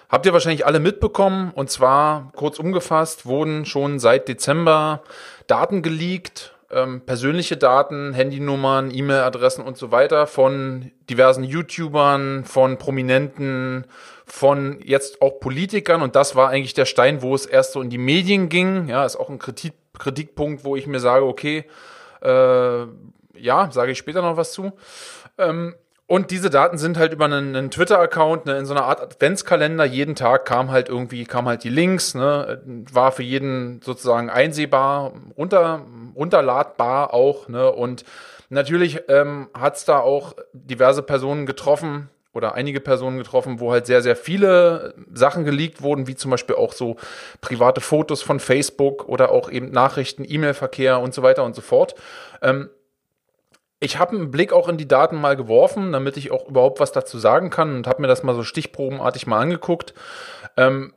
Habt 0.07 0.27
ihr 0.27 0.33
wahrscheinlich 0.33 0.67
alle 0.67 0.79
mitbekommen. 0.79 1.49
Und 1.49 1.71
zwar, 1.71 2.31
kurz 2.35 2.59
umgefasst, 2.59 3.25
wurden 3.25 3.65
schon 3.65 3.97
seit 3.97 4.27
Dezember 4.27 5.01
Daten 5.47 5.81
geleakt, 5.81 6.53
ähm, 6.69 7.01
persönliche 7.01 7.57
Daten, 7.57 8.13
Handynummern, 8.13 8.91
E-Mail-Adressen 8.93 9.63
und 9.63 9.75
so 9.75 9.91
weiter 9.91 10.27
von 10.27 10.91
diversen 11.09 11.43
YouTubern, 11.43 12.45
von 12.45 12.77
Prominenten, 12.77 13.87
von 14.27 14.79
jetzt 14.83 15.23
auch 15.23 15.39
Politikern. 15.39 16.03
Und 16.03 16.15
das 16.15 16.35
war 16.35 16.49
eigentlich 16.49 16.75
der 16.75 16.85
Stein, 16.85 17.23
wo 17.23 17.33
es 17.33 17.47
erst 17.47 17.71
so 17.71 17.81
in 17.81 17.89
die 17.89 17.97
Medien 17.97 18.49
ging. 18.49 18.87
Ja, 18.89 19.03
ist 19.07 19.15
auch 19.15 19.31
ein 19.31 19.39
Kritik 19.39 19.73
Kritikpunkt, 19.97 20.63
wo 20.63 20.75
ich 20.75 20.87
mir 20.87 20.99
sage, 20.99 21.25
okay, 21.25 21.65
äh, 22.21 22.85
ja, 23.35 23.71
sage 23.71 23.91
ich 23.91 23.97
später 23.97 24.21
noch 24.21 24.37
was 24.37 24.53
zu. 24.53 24.73
Ähm, 25.37 25.75
und 26.05 26.31
diese 26.31 26.49
Daten 26.49 26.77
sind 26.77 26.97
halt 26.97 27.13
über 27.13 27.25
einen, 27.25 27.55
einen 27.55 27.71
Twitter-Account, 27.71 28.45
ne, 28.45 28.57
in 28.57 28.65
so 28.65 28.73
einer 28.73 28.85
Art 28.85 29.01
Adventskalender. 29.01 29.85
Jeden 29.85 30.15
Tag 30.15 30.45
kam 30.45 30.69
halt 30.69 30.89
irgendwie, 30.89 31.23
kam 31.23 31.47
halt 31.47 31.63
die 31.63 31.69
Links, 31.69 32.13
ne, 32.13 32.61
war 32.65 33.11
für 33.11 33.23
jeden 33.23 33.81
sozusagen 33.81 34.29
einsehbar, 34.29 35.13
runter, 35.37 35.85
runterladbar 36.15 37.13
auch, 37.13 37.47
ne, 37.47 37.71
und 37.71 38.03
natürlich 38.49 39.01
ähm, 39.07 39.49
hat 39.53 39.77
es 39.77 39.85
da 39.85 39.99
auch 39.99 40.33
diverse 40.51 41.03
Personen 41.03 41.45
getroffen, 41.45 42.09
oder 42.33 42.55
einige 42.55 42.81
Personen 42.81 43.17
getroffen, 43.17 43.59
wo 43.59 43.71
halt 43.71 43.85
sehr, 43.85 44.01
sehr 44.01 44.15
viele 44.15 44.95
Sachen 45.13 45.45
geleakt 45.45 45.81
wurden, 45.81 46.07
wie 46.07 46.15
zum 46.15 46.31
Beispiel 46.31 46.55
auch 46.55 46.73
so 46.73 46.97
private 47.41 47.79
Fotos 47.79 48.23
von 48.23 48.39
Facebook 48.39 49.07
oder 49.07 49.31
auch 49.31 49.49
eben 49.49 49.69
Nachrichten, 49.71 50.25
E-Mail-Verkehr 50.27 50.99
und 50.99 51.13
so 51.13 51.21
weiter 51.21 51.43
und 51.43 51.55
so 51.55 51.61
fort. 51.61 51.95
Ähm, 52.41 52.69
ich 53.79 53.99
habe 53.99 54.15
einen 54.15 54.31
Blick 54.31 54.53
auch 54.53 54.67
in 54.67 54.77
die 54.77 54.87
Daten 54.87 55.19
mal 55.19 55.35
geworfen, 55.35 55.91
damit 55.91 56.17
ich 56.17 56.31
auch 56.31 56.47
überhaupt 56.47 56.79
was 56.79 56.91
dazu 56.91 57.19
sagen 57.19 57.49
kann 57.49 57.75
und 57.75 57.87
habe 57.87 58.01
mir 58.01 58.07
das 58.07 58.23
mal 58.23 58.33
so 58.33 58.43
stichprobenartig 58.43 59.27
mal 59.27 59.39
angeguckt. 59.39 59.93
Ähm, 60.57 60.93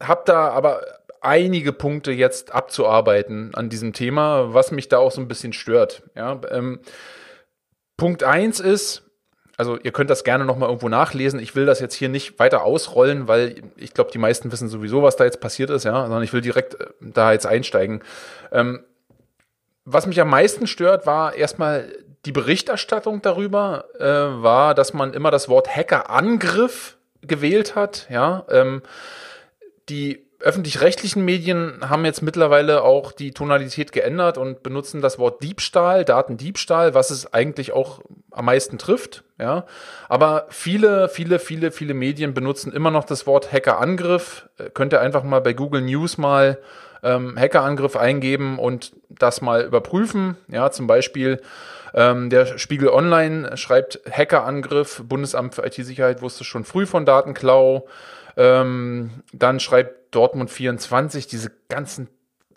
habe 0.00 0.22
da 0.24 0.48
aber 0.48 0.80
einige 1.20 1.72
Punkte 1.72 2.12
jetzt 2.12 2.54
abzuarbeiten 2.54 3.54
an 3.54 3.68
diesem 3.68 3.92
Thema, 3.92 4.54
was 4.54 4.70
mich 4.70 4.88
da 4.88 4.98
auch 4.98 5.10
so 5.10 5.20
ein 5.20 5.28
bisschen 5.28 5.52
stört. 5.52 6.04
Ja, 6.14 6.40
ähm, 6.50 6.80
Punkt 7.96 8.22
eins 8.22 8.60
ist, 8.60 9.09
also 9.60 9.76
ihr 9.76 9.92
könnt 9.92 10.08
das 10.08 10.24
gerne 10.24 10.46
nochmal 10.46 10.70
irgendwo 10.70 10.88
nachlesen. 10.88 11.38
Ich 11.38 11.54
will 11.54 11.66
das 11.66 11.80
jetzt 11.80 11.94
hier 11.94 12.08
nicht 12.08 12.38
weiter 12.38 12.64
ausrollen, 12.64 13.28
weil 13.28 13.62
ich 13.76 13.92
glaube, 13.92 14.10
die 14.10 14.16
meisten 14.16 14.50
wissen 14.50 14.70
sowieso, 14.70 15.02
was 15.02 15.16
da 15.16 15.24
jetzt 15.24 15.42
passiert 15.42 15.68
ist, 15.68 15.84
ja, 15.84 16.00
sondern 16.00 16.22
ich 16.22 16.32
will 16.32 16.40
direkt 16.40 16.80
äh, 16.80 16.86
da 17.00 17.32
jetzt 17.32 17.44
einsteigen. 17.44 18.00
Ähm, 18.52 18.82
was 19.84 20.06
mich 20.06 20.18
am 20.18 20.30
meisten 20.30 20.66
stört, 20.66 21.04
war 21.04 21.34
erstmal 21.34 21.92
die 22.24 22.32
Berichterstattung 22.32 23.20
darüber, 23.20 23.84
äh, 23.98 24.42
war, 24.42 24.74
dass 24.74 24.94
man 24.94 25.12
immer 25.12 25.30
das 25.30 25.50
Wort 25.50 25.68
Hackerangriff 25.76 26.96
gewählt 27.20 27.74
hat, 27.74 28.06
ja. 28.08 28.46
Ähm, 28.48 28.80
die 29.90 30.26
öffentlich-rechtlichen 30.40 31.24
Medien 31.24 31.78
haben 31.88 32.04
jetzt 32.04 32.22
mittlerweile 32.22 32.82
auch 32.82 33.12
die 33.12 33.32
Tonalität 33.32 33.92
geändert 33.92 34.38
und 34.38 34.62
benutzen 34.62 35.00
das 35.00 35.18
Wort 35.18 35.42
Diebstahl, 35.42 36.04
Datendiebstahl, 36.04 36.94
was 36.94 37.10
es 37.10 37.32
eigentlich 37.32 37.72
auch 37.72 38.00
am 38.30 38.46
meisten 38.46 38.78
trifft, 38.78 39.24
ja. 39.38 39.66
Aber 40.08 40.46
viele, 40.50 41.08
viele, 41.08 41.38
viele, 41.38 41.72
viele 41.72 41.94
Medien 41.94 42.34
benutzen 42.34 42.72
immer 42.72 42.90
noch 42.90 43.04
das 43.04 43.26
Wort 43.26 43.52
Hackerangriff. 43.52 44.48
Äh, 44.58 44.70
könnt 44.70 44.92
ihr 44.92 45.00
einfach 45.00 45.24
mal 45.24 45.40
bei 45.40 45.52
Google 45.52 45.82
News 45.82 46.18
mal 46.18 46.58
ähm, 47.02 47.38
Hackerangriff 47.38 47.96
eingeben 47.96 48.58
und 48.58 48.92
das 49.08 49.40
mal 49.40 49.62
überprüfen. 49.62 50.36
Ja, 50.48 50.70
zum 50.70 50.86
Beispiel 50.86 51.40
ähm, 51.94 52.30
der 52.30 52.58
Spiegel 52.58 52.88
Online 52.88 53.56
schreibt 53.56 54.00
Hackerangriff, 54.10 55.02
Bundesamt 55.04 55.54
für 55.54 55.66
IT-Sicherheit 55.66 56.22
wusste 56.22 56.44
schon 56.44 56.64
früh 56.64 56.86
von 56.86 57.04
Datenklau. 57.04 57.86
Ähm, 58.36 59.10
dann 59.32 59.60
schreibt 59.60 60.14
Dortmund 60.14 60.50
24 60.50 61.26
diese 61.26 61.50
ganzen 61.68 62.08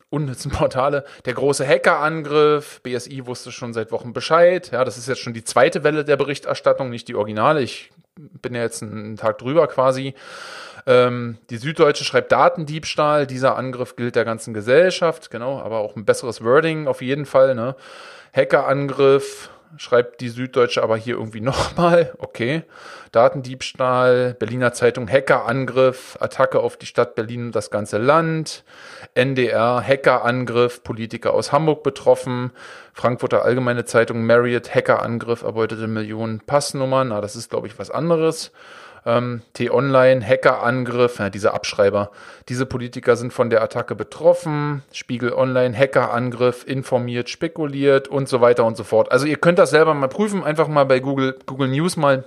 unnützen 0.09 0.51
Portale. 0.51 1.03
Der 1.25 1.33
große 1.33 1.67
Hackerangriff, 1.67 2.81
BSI 2.81 3.25
wusste 3.25 3.51
schon 3.51 3.73
seit 3.73 3.91
Wochen 3.91 4.13
Bescheid. 4.13 4.69
Ja, 4.71 4.85
das 4.85 4.97
ist 4.97 5.07
jetzt 5.07 5.21
schon 5.21 5.33
die 5.33 5.43
zweite 5.43 5.83
Welle 5.83 6.05
der 6.05 6.17
Berichterstattung, 6.17 6.89
nicht 6.89 7.07
die 7.07 7.15
Originale. 7.15 7.61
Ich 7.61 7.91
bin 8.15 8.53
ja 8.53 8.61
jetzt 8.61 8.83
einen 8.83 9.17
Tag 9.17 9.39
drüber 9.39 9.67
quasi. 9.67 10.13
Ähm, 10.85 11.37
die 11.49 11.57
Süddeutsche 11.57 12.03
schreibt 12.03 12.31
Datendiebstahl. 12.31 13.25
Dieser 13.25 13.55
Angriff 13.55 13.95
gilt 13.95 14.15
der 14.15 14.25
ganzen 14.25 14.53
Gesellschaft, 14.53 15.31
genau, 15.31 15.59
aber 15.59 15.79
auch 15.79 15.95
ein 15.95 16.05
besseres 16.05 16.43
Wording 16.43 16.87
auf 16.87 17.01
jeden 17.01 17.25
Fall. 17.25 17.55
Ne? 17.55 17.75
Hackerangriff, 18.33 19.49
schreibt 19.77 20.21
die 20.21 20.29
Süddeutsche 20.29 20.83
aber 20.83 20.97
hier 20.97 21.15
irgendwie 21.15 21.41
nochmal. 21.41 22.13
Okay. 22.17 22.63
Datendiebstahl, 23.11 24.33
Berliner 24.33 24.73
Zeitung, 24.73 25.07
Hackerangriff, 25.07 26.17
Attacke 26.19 26.59
auf 26.59 26.77
die 26.77 26.87
Stadt 26.87 27.13
Berlin 27.13 27.47
und 27.47 27.55
das 27.55 27.69
ganze 27.69 27.99
Land. 27.99 28.63
NDR, 29.13 29.83
Hackerangriff, 29.85 30.83
Politiker 30.83 31.33
aus 31.33 31.51
Hamburg 31.51 31.83
betroffen. 31.83 32.51
Frankfurter 32.91 33.43
Allgemeine 33.43 33.85
Zeitung, 33.85 34.25
Marriott, 34.25 34.73
Hackerangriff, 34.73 35.43
erbeutete 35.43 35.87
Millionen 35.87 36.39
Passnummern. 36.39 37.09
Na, 37.09 37.21
das 37.21 37.35
ist, 37.35 37.51
glaube 37.51 37.67
ich, 37.67 37.77
was 37.77 37.91
anderes. 37.91 38.51
Ähm, 39.05 39.41
T-Online, 39.53 40.25
Hackerangriff, 40.25 41.19
ja, 41.19 41.29
diese 41.29 41.53
Abschreiber. 41.53 42.11
Diese 42.49 42.65
Politiker 42.65 43.15
sind 43.15 43.33
von 43.33 43.49
der 43.49 43.61
Attacke 43.61 43.95
betroffen. 43.95 44.83
Spiegel 44.91 45.33
Online, 45.33 45.77
Hackerangriff, 45.77 46.65
informiert, 46.65 47.29
spekuliert 47.29 48.07
und 48.07 48.29
so 48.29 48.41
weiter 48.41 48.65
und 48.65 48.77
so 48.77 48.83
fort. 48.83 49.11
Also 49.11 49.25
ihr 49.25 49.37
könnt 49.37 49.59
das 49.59 49.71
selber 49.71 49.93
mal 49.93 50.07
prüfen, 50.07 50.43
einfach 50.43 50.67
mal 50.67 50.85
bei 50.85 50.99
Google, 50.99 51.37
Google 51.45 51.67
News 51.67 51.97
mal 51.97 52.25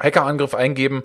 Hackerangriff 0.00 0.54
eingeben 0.54 1.02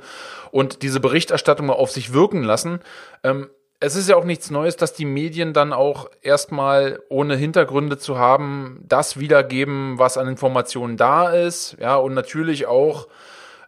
und 0.51 0.81
diese 0.81 0.99
Berichterstattung 0.99 1.67
mal 1.67 1.73
auf 1.73 1.91
sich 1.91 2.13
wirken 2.13 2.43
lassen. 2.43 2.79
Ähm, 3.23 3.49
es 3.79 3.95
ist 3.95 4.09
ja 4.09 4.15
auch 4.15 4.23
nichts 4.23 4.49
Neues, 4.49 4.75
dass 4.75 4.93
die 4.93 5.05
Medien 5.05 5.53
dann 5.53 5.71
auch 5.71 6.09
erstmal 6.21 6.99
ohne 7.09 7.35
Hintergründe 7.35 7.99
zu 7.99 8.17
haben, 8.17 8.83
das 8.87 9.19
wiedergeben, 9.19 9.99
was 9.99 10.17
an 10.17 10.27
Informationen 10.27 10.97
da 10.97 11.29
ist, 11.29 11.77
ja, 11.79 11.95
und 11.95 12.15
natürlich 12.15 12.65
auch 12.65 13.07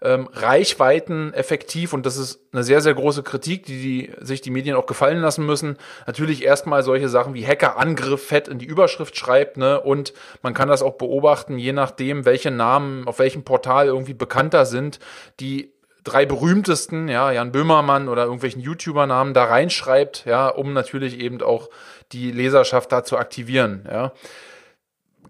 ähm, 0.02 0.30
Reichweiten 0.34 1.34
effektiv, 1.34 1.94
und 1.94 2.06
das 2.06 2.18
ist 2.18 2.42
eine 2.52 2.64
sehr, 2.64 2.82
sehr 2.82 2.94
große 2.94 3.24
Kritik, 3.24 3.66
die, 3.66 3.82
die 3.82 4.12
sich 4.26 4.42
die 4.42 4.52
Medien 4.52 4.76
auch 4.76 4.86
gefallen 4.86 5.20
lassen 5.20 5.46
müssen, 5.46 5.78
natürlich 6.08 6.44
erstmal 6.44 6.84
solche 6.84 7.10
Sachen 7.10 7.34
wie 7.34 7.46
Hackerangriff 7.46 8.26
fett 8.26 8.48
in 8.48 8.60
die 8.60 8.66
Überschrift 8.66 9.18
schreibt, 9.18 9.58
ne? 9.58 9.80
Und 9.80 10.14
man 10.42 10.54
kann 10.54 10.70
das 10.70 10.82
auch 10.82 10.96
beobachten, 10.96 11.58
je 11.58 11.74
nachdem, 11.74 12.26
welche 12.26 12.52
Namen 12.52 13.08
auf 13.08 13.20
welchem 13.20 13.44
Portal 13.44 13.88
irgendwie 13.88 14.14
bekannter 14.14 14.66
sind, 14.66 15.00
die 15.40 15.72
drei 16.04 16.26
berühmtesten, 16.26 17.08
ja, 17.08 17.32
Jan 17.32 17.52
Böhmermann 17.52 18.08
oder 18.08 18.24
irgendwelchen 18.24 18.62
YouTuber-Namen 18.62 19.34
da 19.34 19.46
reinschreibt, 19.46 20.26
ja, 20.26 20.48
um 20.48 20.74
natürlich 20.74 21.20
eben 21.20 21.42
auch 21.42 21.70
die 22.12 22.32
Leserschaft 22.32 22.92
da 22.92 23.04
zu 23.04 23.18
aktivieren, 23.18 23.88
ja 23.90 24.14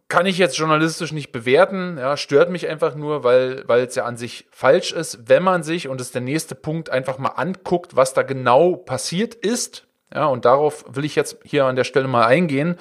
kann 0.09 0.25
ich 0.25 0.39
jetzt 0.39 0.57
journalistisch 0.57 1.11
nicht 1.11 1.31
bewerten, 1.31 1.97
ja, 1.99 2.17
stört 2.17 2.49
mich 2.49 2.67
einfach 2.67 2.95
nur, 2.95 3.23
weil, 3.23 3.63
weil 3.67 3.83
es 3.83 3.93
ja 3.93 4.05
an 4.05 4.17
sich 4.17 4.47
falsch 4.51 4.91
ist, 4.91 5.29
wenn 5.29 5.43
man 5.43 5.61
sich, 5.61 5.87
und 5.87 5.99
das 5.99 6.07
ist 6.07 6.15
der 6.15 6.21
nächste 6.21 6.55
Punkt, 6.55 6.89
einfach 6.89 7.19
mal 7.19 7.29
anguckt, 7.29 7.95
was 7.95 8.15
da 8.15 8.23
genau 8.23 8.75
passiert 8.75 9.35
ist. 9.35 9.85
Ja, 10.13 10.25
und 10.25 10.45
darauf 10.45 10.83
will 10.89 11.05
ich 11.05 11.15
jetzt 11.15 11.37
hier 11.43 11.65
an 11.65 11.75
der 11.75 11.83
Stelle 11.83 12.07
mal 12.07 12.25
eingehen. 12.25 12.79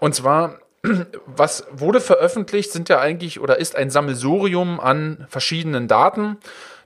Und 0.00 0.14
zwar, 0.14 0.58
was 1.26 1.66
wurde 1.70 2.00
veröffentlicht, 2.00 2.72
sind 2.72 2.88
ja 2.88 3.00
eigentlich 3.00 3.38
oder 3.38 3.58
ist 3.58 3.76
ein 3.76 3.90
Sammelsurium 3.90 4.80
an 4.80 5.26
verschiedenen 5.28 5.88
Daten. 5.88 6.38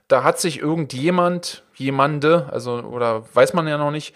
Da 0.09 0.25
hat 0.25 0.41
sich 0.41 0.59
irgendjemand, 0.59 1.63
jemande, 1.75 2.49
also 2.51 2.81
oder 2.81 3.23
weiß 3.33 3.53
man 3.53 3.69
ja 3.69 3.77
noch 3.77 3.91
nicht, 3.91 4.15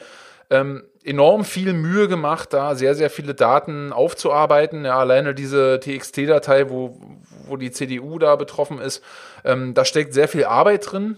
ähm, 0.50 0.84
enorm 1.06 1.46
viel 1.46 1.74
Mühe 1.74 2.08
gemacht, 2.08 2.52
da 2.54 2.76
sehr, 2.76 2.96
sehr 2.96 3.10
viele 3.10 3.36
Daten 3.36 3.94
aufzuarbeiten. 3.94 4.86
Ja, 4.86 4.98
alleine 4.98 5.36
diese 5.36 5.80
TXT-Datei, 5.80 6.70
wo, 6.70 7.00
wo 7.46 7.58
die 7.58 7.72
CDU 7.72 8.20
da 8.20 8.36
betroffen 8.36 8.80
ist, 8.80 9.04
ähm, 9.44 9.74
da 9.74 9.86
steckt 9.86 10.14
sehr 10.14 10.28
viel 10.28 10.46
Arbeit 10.46 10.92
drin. 10.92 11.18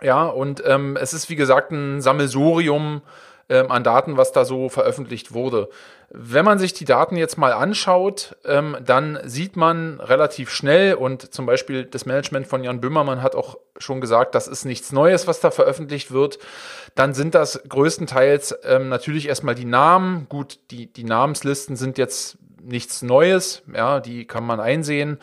Ja, 0.00 0.24
und 0.26 0.62
ähm, 0.66 0.96
es 1.00 1.12
ist 1.12 1.28
wie 1.28 1.36
gesagt 1.36 1.70
ein 1.72 2.00
Sammelsurium 2.00 3.02
ähm, 3.52 3.70
an 3.70 3.84
Daten, 3.84 4.16
was 4.16 4.32
da 4.32 4.46
so 4.46 4.70
veröffentlicht 4.70 5.34
wurde. 5.34 5.68
Wenn 6.08 6.44
man 6.44 6.58
sich 6.58 6.72
die 6.72 6.86
Daten 6.86 7.16
jetzt 7.16 7.36
mal 7.36 7.52
anschaut, 7.52 8.36
ähm, 8.46 8.78
dann 8.84 9.18
sieht 9.24 9.56
man 9.56 10.00
relativ 10.00 10.50
schnell 10.50 10.94
und 10.94 11.34
zum 11.34 11.44
Beispiel 11.44 11.84
das 11.84 12.06
Management 12.06 12.46
von 12.46 12.64
Jan 12.64 12.80
Böhmermann 12.80 13.22
hat 13.22 13.34
auch 13.34 13.58
schon 13.76 14.00
gesagt, 14.00 14.34
das 14.34 14.48
ist 14.48 14.64
nichts 14.64 14.90
Neues, 14.90 15.26
was 15.26 15.40
da 15.40 15.50
veröffentlicht 15.50 16.12
wird. 16.12 16.38
Dann 16.94 17.12
sind 17.12 17.34
das 17.34 17.62
größtenteils 17.68 18.54
ähm, 18.64 18.88
natürlich 18.88 19.28
erstmal 19.28 19.54
die 19.54 19.66
Namen. 19.66 20.26
Gut, 20.30 20.58
die, 20.70 20.90
die 20.90 21.04
Namenslisten 21.04 21.76
sind 21.76 21.98
jetzt 21.98 22.38
nichts 22.62 23.02
Neues, 23.02 23.62
ja, 23.74 24.00
die 24.00 24.26
kann 24.26 24.46
man 24.46 24.60
einsehen. 24.60 25.18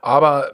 Aber 0.00 0.52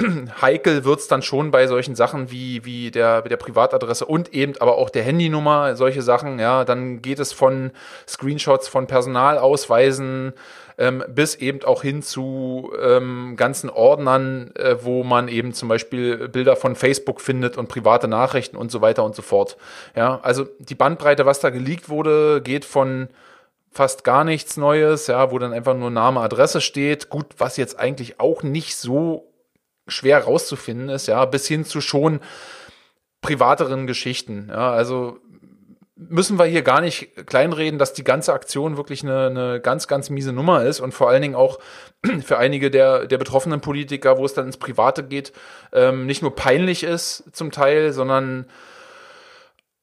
heikel 0.40 0.84
wird's 0.84 1.08
dann 1.08 1.22
schon 1.22 1.50
bei 1.50 1.66
solchen 1.66 1.94
Sachen 1.94 2.30
wie, 2.30 2.64
wie 2.64 2.90
der, 2.90 3.22
der 3.22 3.36
Privatadresse 3.36 4.06
und 4.06 4.32
eben 4.34 4.54
aber 4.60 4.76
auch 4.76 4.90
der 4.90 5.02
Handynummer, 5.02 5.76
solche 5.76 6.02
Sachen, 6.02 6.38
ja, 6.38 6.64
dann 6.64 7.02
geht 7.02 7.18
es 7.18 7.32
von 7.32 7.70
Screenshots 8.06 8.68
von 8.68 8.86
Personalausweisen 8.86 10.34
ähm, 10.80 11.04
bis 11.08 11.34
eben 11.34 11.62
auch 11.64 11.82
hin 11.82 12.02
zu 12.02 12.72
ähm, 12.82 13.34
ganzen 13.36 13.68
Ordnern, 13.68 14.50
äh, 14.56 14.76
wo 14.82 15.04
man 15.04 15.28
eben 15.28 15.52
zum 15.52 15.68
Beispiel 15.68 16.28
Bilder 16.28 16.56
von 16.56 16.74
Facebook 16.74 17.20
findet 17.20 17.58
und 17.58 17.68
private 17.68 18.08
Nachrichten 18.08 18.56
und 18.56 18.72
so 18.72 18.80
weiter 18.80 19.04
und 19.04 19.14
so 19.14 19.20
fort. 19.20 19.58
Ja, 19.94 20.20
also 20.22 20.46
die 20.58 20.74
Bandbreite, 20.74 21.26
was 21.26 21.38
da 21.38 21.50
geleakt 21.50 21.90
wurde, 21.90 22.40
geht 22.42 22.64
von 22.64 23.08
fast 23.70 24.04
gar 24.04 24.24
nichts 24.24 24.56
Neues, 24.56 25.06
ja, 25.06 25.30
wo 25.30 25.38
dann 25.38 25.52
einfach 25.52 25.76
nur 25.76 25.90
Name, 25.90 26.20
Adresse 26.20 26.62
steht. 26.62 27.10
Gut, 27.10 27.26
was 27.36 27.58
jetzt 27.58 27.78
eigentlich 27.78 28.18
auch 28.18 28.42
nicht 28.42 28.74
so 28.76 29.29
schwer 29.90 30.24
rauszufinden 30.24 30.88
ist, 30.88 31.06
ja, 31.06 31.24
bis 31.24 31.46
hin 31.46 31.64
zu 31.64 31.80
schon 31.80 32.20
privateren 33.20 33.86
Geschichten. 33.86 34.48
Ja, 34.50 34.72
also 34.72 35.18
müssen 36.08 36.38
wir 36.38 36.46
hier 36.46 36.62
gar 36.62 36.80
nicht 36.80 37.26
kleinreden, 37.26 37.78
dass 37.78 37.92
die 37.92 38.04
ganze 38.04 38.32
Aktion 38.32 38.76
wirklich 38.76 39.02
eine, 39.02 39.26
eine 39.26 39.60
ganz, 39.60 39.86
ganz 39.86 40.08
miese 40.08 40.32
Nummer 40.32 40.64
ist 40.64 40.80
und 40.80 40.92
vor 40.92 41.10
allen 41.10 41.20
Dingen 41.20 41.34
auch 41.34 41.58
für 42.24 42.38
einige 42.38 42.70
der, 42.70 43.06
der 43.06 43.18
betroffenen 43.18 43.60
Politiker, 43.60 44.16
wo 44.16 44.24
es 44.24 44.34
dann 44.34 44.46
ins 44.46 44.56
Private 44.56 45.04
geht, 45.04 45.32
ähm, 45.72 46.06
nicht 46.06 46.22
nur 46.22 46.34
peinlich 46.34 46.84
ist 46.84 47.24
zum 47.32 47.50
Teil, 47.50 47.92
sondern 47.92 48.46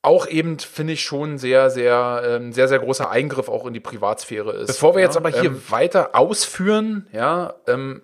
auch 0.02 0.28
eben, 0.28 0.58
finde 0.58 0.94
ich, 0.94 1.04
schon 1.04 1.38
sehr, 1.38 1.70
sehr, 1.70 2.24
ähm, 2.26 2.54
sehr, 2.54 2.68
sehr 2.68 2.80
großer 2.80 3.10
Eingriff 3.10 3.50
auch 3.50 3.66
in 3.66 3.74
die 3.74 3.80
Privatsphäre 3.80 4.54
ist. 4.54 4.68
Bevor 4.68 4.96
wir 4.96 5.02
ja, 5.02 5.08
jetzt 5.08 5.18
aber 5.18 5.30
hier 5.30 5.50
ähm, 5.50 5.62
weiter 5.70 6.16
ausführen, 6.16 7.08
ja, 7.12 7.56
ähm, 7.68 8.02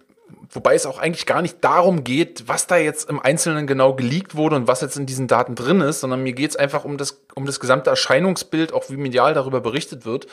wobei 0.50 0.76
es 0.76 0.86
auch 0.86 1.00
eigentlich 1.00 1.26
gar 1.26 1.42
nicht 1.42 1.58
darum 1.64 2.04
geht, 2.04 2.48
was 2.48 2.68
da 2.68 2.78
jetzt 2.78 3.10
im 3.10 3.20
Einzelnen 3.20 3.68
genau 3.68 3.94
geleakt 3.94 4.36
wurde 4.36 4.56
und 4.56 4.68
was 4.68 4.82
jetzt 4.82 4.98
in 4.98 5.06
diesen 5.06 5.28
Daten 5.28 5.56
drin 5.56 5.82
ist, 5.82 6.02
sondern 6.02 6.24
mir 6.24 6.34
geht 6.34 6.52
es 6.52 6.56
einfach 6.56 6.86
um 6.86 6.98
das, 6.98 7.22
um 7.36 7.46
das 7.46 7.60
gesamte 7.60 7.90
Erscheinungsbild, 7.90 8.74
auch 8.74 8.90
wie 8.90 8.98
medial 8.98 9.34
darüber 9.34 9.62
berichtet 9.62 10.06
wird. 10.06 10.28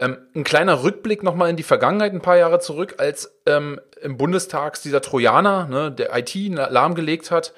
Ähm, 0.00 0.18
ein 0.34 0.44
kleiner 0.44 0.82
Rückblick 0.82 1.22
nochmal 1.22 1.50
in 1.50 1.56
die 1.56 1.62
Vergangenheit, 1.62 2.12
ein 2.12 2.22
paar 2.22 2.36
Jahre 2.36 2.60
zurück, 2.60 2.94
als 2.98 3.32
ähm, 3.46 3.80
im 4.00 4.16
Bundestag 4.16 4.80
dieser 4.82 5.00
Trojaner, 5.00 5.66
ne, 5.66 5.92
der 5.92 6.16
IT 6.16 6.34
lahmgelegt 6.34 7.30
hat 7.30 7.52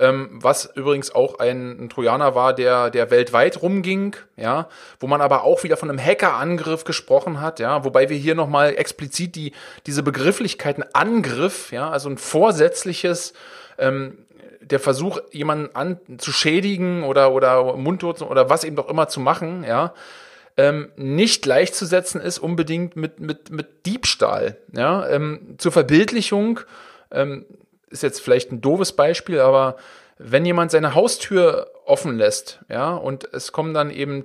ähm, 0.00 0.30
was 0.32 0.70
übrigens 0.74 1.14
auch 1.14 1.38
ein, 1.38 1.84
ein, 1.84 1.88
Trojaner 1.90 2.34
war, 2.34 2.54
der, 2.54 2.90
der 2.90 3.10
weltweit 3.10 3.60
rumging, 3.62 4.16
ja, 4.36 4.68
wo 4.98 5.06
man 5.06 5.20
aber 5.20 5.44
auch 5.44 5.62
wieder 5.62 5.76
von 5.76 5.90
einem 5.90 6.02
Hackerangriff 6.02 6.84
gesprochen 6.84 7.40
hat, 7.40 7.60
ja, 7.60 7.84
wobei 7.84 8.08
wir 8.08 8.16
hier 8.16 8.34
nochmal 8.34 8.74
explizit 8.76 9.36
die, 9.36 9.52
diese 9.86 10.02
Begrifflichkeiten 10.02 10.84
Angriff, 10.94 11.70
ja, 11.70 11.90
also 11.90 12.08
ein 12.08 12.16
vorsätzliches, 12.16 13.34
ähm, 13.78 14.18
der 14.62 14.80
Versuch, 14.80 15.20
jemanden 15.32 15.74
an, 15.76 16.00
zu 16.18 16.32
schädigen 16.32 17.04
oder, 17.04 17.32
oder 17.32 17.76
mundtot 17.76 18.22
oder 18.22 18.48
was 18.48 18.64
eben 18.64 18.76
doch 18.76 18.88
immer 18.88 19.08
zu 19.08 19.20
machen, 19.20 19.64
ja, 19.64 19.92
ähm, 20.56 20.90
nicht 20.96 21.42
gleichzusetzen 21.42 22.20
ist 22.20 22.38
unbedingt 22.38 22.96
mit, 22.96 23.20
mit, 23.20 23.50
mit 23.50 23.86
Diebstahl. 23.86 24.56
Ja? 24.72 25.08
Ähm, 25.08 25.56
zur 25.58 25.72
Verbildlichung, 25.72 26.60
ähm, 27.10 27.46
ist 27.90 28.02
jetzt 28.02 28.20
vielleicht 28.20 28.52
ein 28.52 28.60
doofes 28.60 28.92
Beispiel, 28.92 29.40
aber 29.40 29.76
wenn 30.18 30.44
jemand 30.44 30.70
seine 30.70 30.94
Haustür 30.94 31.70
offen 31.84 32.16
lässt, 32.16 32.60
ja, 32.68 32.94
und 32.94 33.24
es 33.32 33.52
kommen 33.52 33.74
dann 33.74 33.90
eben 33.90 34.24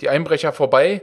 die 0.00 0.08
Einbrecher 0.08 0.52
vorbei, 0.52 1.02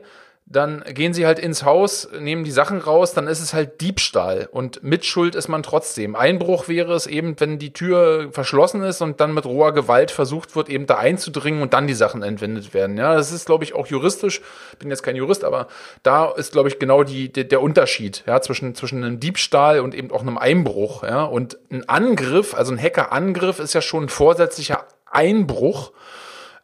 dann 0.50 0.82
gehen 0.94 1.14
sie 1.14 1.26
halt 1.26 1.40
ins 1.40 1.64
Haus, 1.64 2.08
nehmen 2.18 2.46
die 2.46 2.52
Sachen 2.52 2.80
raus, 2.80 3.14
dann 3.14 3.28
ist 3.28 3.42
es 3.42 3.54
halt 3.54 3.82
Diebstahl 3.82 4.48
und 4.50 4.82
Mitschuld 4.82 5.36
ist 5.36 5.50
man 5.50 5.62
trotzdem. 5.62 6.16
Einbruch 6.16 6.70
wäre 6.70 6.94
es 6.94 7.06
eben, 7.06 7.38
wenn 7.40 7.60
die 7.60 7.74
Tür 7.74 8.30
verschlossen 8.32 8.82
ist 8.82 9.02
und 9.02 9.20
dann 9.20 9.34
mit 9.34 9.46
roher 9.46 9.74
Gewalt 9.74 10.10
versucht 10.10 10.56
wird, 10.56 10.70
eben 10.70 10.86
da 10.86 10.96
einzudringen 10.98 11.62
und 11.62 11.74
dann 11.74 11.86
die 11.86 11.94
Sachen 11.94 12.24
entwendet 12.24 12.74
werden. 12.74 12.98
Ja, 12.98 13.14
das 13.16 13.34
ist, 13.34 13.46
glaube 13.46 13.66
ich, 13.66 13.76
auch 13.76 13.88
juristisch. 13.88 14.40
Bin 14.80 14.90
jetzt 14.90 15.04
kein 15.04 15.18
Jurist, 15.18 15.44
aber 15.44 15.68
da 16.02 16.32
ist, 16.32 16.54
glaube 16.54 16.70
ich, 16.70 16.80
genau 16.80 17.04
die, 17.04 17.30
der, 17.30 17.44
der 17.44 17.62
Unterschied, 17.62 18.24
ja, 18.26 18.40
zwischen, 18.40 18.74
zwischen 18.74 19.04
einem 19.04 19.20
Diebstahl 19.20 19.82
und 19.82 19.94
eben 19.94 20.12
auch 20.12 20.22
einem 20.22 20.38
Einbruch, 20.38 21.04
ja. 21.04 21.26
Und 21.26 21.58
ein 21.70 21.90
Angriff, 21.90 22.54
also 22.56 22.72
ein 22.72 22.82
Hackerangriff 22.82 23.60
ist 23.60 23.74
ja 23.74 23.82
schon 23.82 24.06
ein 24.06 24.10
vorsätzlicher 24.10 24.86
Einbruch 25.12 25.92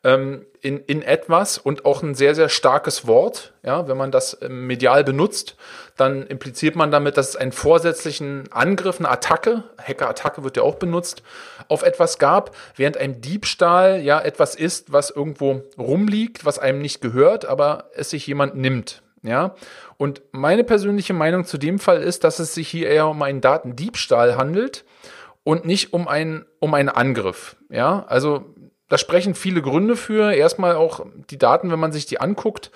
ähm, 0.04 0.46
in, 0.62 0.80
in 0.80 1.02
etwas 1.02 1.58
und 1.58 1.86
auch 1.86 2.04
ein 2.04 2.16
sehr, 2.16 2.36
sehr 2.36 2.50
starkes 2.50 3.08
Wort. 3.08 3.54
Ja, 3.64 3.88
wenn 3.88 3.98
man 3.98 4.12
das 4.12 4.38
ähm, 4.42 4.68
medial 4.68 5.04
benutzt, 5.04 5.56
dann 5.98 6.26
impliziert 6.28 6.76
man 6.76 6.92
damit, 6.92 7.18
dass 7.18 7.30
es 7.30 7.36
einen 7.36 7.52
vorsätzlichen 7.52 8.52
Angriff, 8.52 9.00
eine 9.00 9.10
Attacke, 9.10 9.64
Hacker-Attacke 9.82 10.44
wird 10.44 10.58
ja 10.58 10.64
auch 10.64 10.76
benutzt, 10.76 11.24
auf 11.68 11.84
etwas 11.84 12.20
gab, 12.20 12.56
während 12.76 12.98
ein 12.98 13.22
Diebstahl 13.22 14.02
ja 14.02 14.20
etwas 14.20 14.56
ist, 14.56 14.92
was 14.92 15.10
irgendwo 15.10 15.62
rumliegt, 15.78 16.46
was 16.46 16.60
einem 16.60 16.80
nicht 16.80 17.02
gehört, 17.02 17.46
aber 17.46 17.90
es 17.96 18.10
sich 18.10 18.28
jemand 18.28 18.56
nimmt. 18.56 19.02
Ja, 19.26 19.56
und 19.96 20.22
meine 20.34 20.66
persönliche 20.66 21.14
Meinung 21.14 21.46
zu 21.46 21.58
dem 21.58 21.80
Fall 21.80 22.02
ist, 22.02 22.26
dass 22.26 22.40
es 22.40 22.54
sich 22.54 22.68
hier 22.68 22.90
eher 22.90 23.08
um 23.08 23.22
einen 23.22 23.40
Datendiebstahl 23.40 24.36
handelt 24.36 24.84
und 25.46 25.64
nicht 25.64 25.94
um 25.94 26.10
einen, 26.10 26.46
um 26.60 26.74
einen 26.74 26.90
Angriff. 26.90 27.56
Ja, 27.70 28.04
also 28.10 28.54
da 28.90 28.98
sprechen 28.98 29.36
viele 29.36 29.62
Gründe 29.62 29.96
für. 29.96 30.34
Erstmal 30.34 30.76
auch 30.76 31.06
die 31.30 31.38
Daten, 31.38 31.72
wenn 31.72 31.80
man 31.80 31.92
sich 31.92 32.06
die 32.06 32.20
anguckt, 32.20 32.72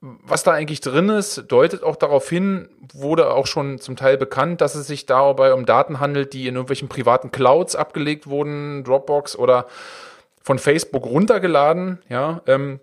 was 0.00 0.42
da 0.42 0.52
eigentlich 0.52 0.80
drin 0.80 1.08
ist, 1.08 1.44
deutet 1.48 1.82
auch 1.82 1.96
darauf 1.96 2.28
hin, 2.28 2.68
wurde 2.92 3.30
auch 3.30 3.46
schon 3.46 3.78
zum 3.78 3.96
Teil 3.96 4.18
bekannt, 4.18 4.60
dass 4.60 4.74
es 4.74 4.86
sich 4.86 5.06
dabei 5.06 5.54
um 5.54 5.64
Daten 5.64 6.00
handelt, 6.00 6.32
die 6.32 6.46
in 6.46 6.54
irgendwelchen 6.54 6.88
privaten 6.88 7.30
Clouds 7.30 7.74
abgelegt 7.76 8.26
wurden, 8.26 8.84
Dropbox 8.84 9.36
oder 9.36 9.66
von 10.42 10.58
Facebook 10.58 11.06
runtergeladen, 11.06 12.02
ja, 12.08 12.42
ähm, 12.46 12.80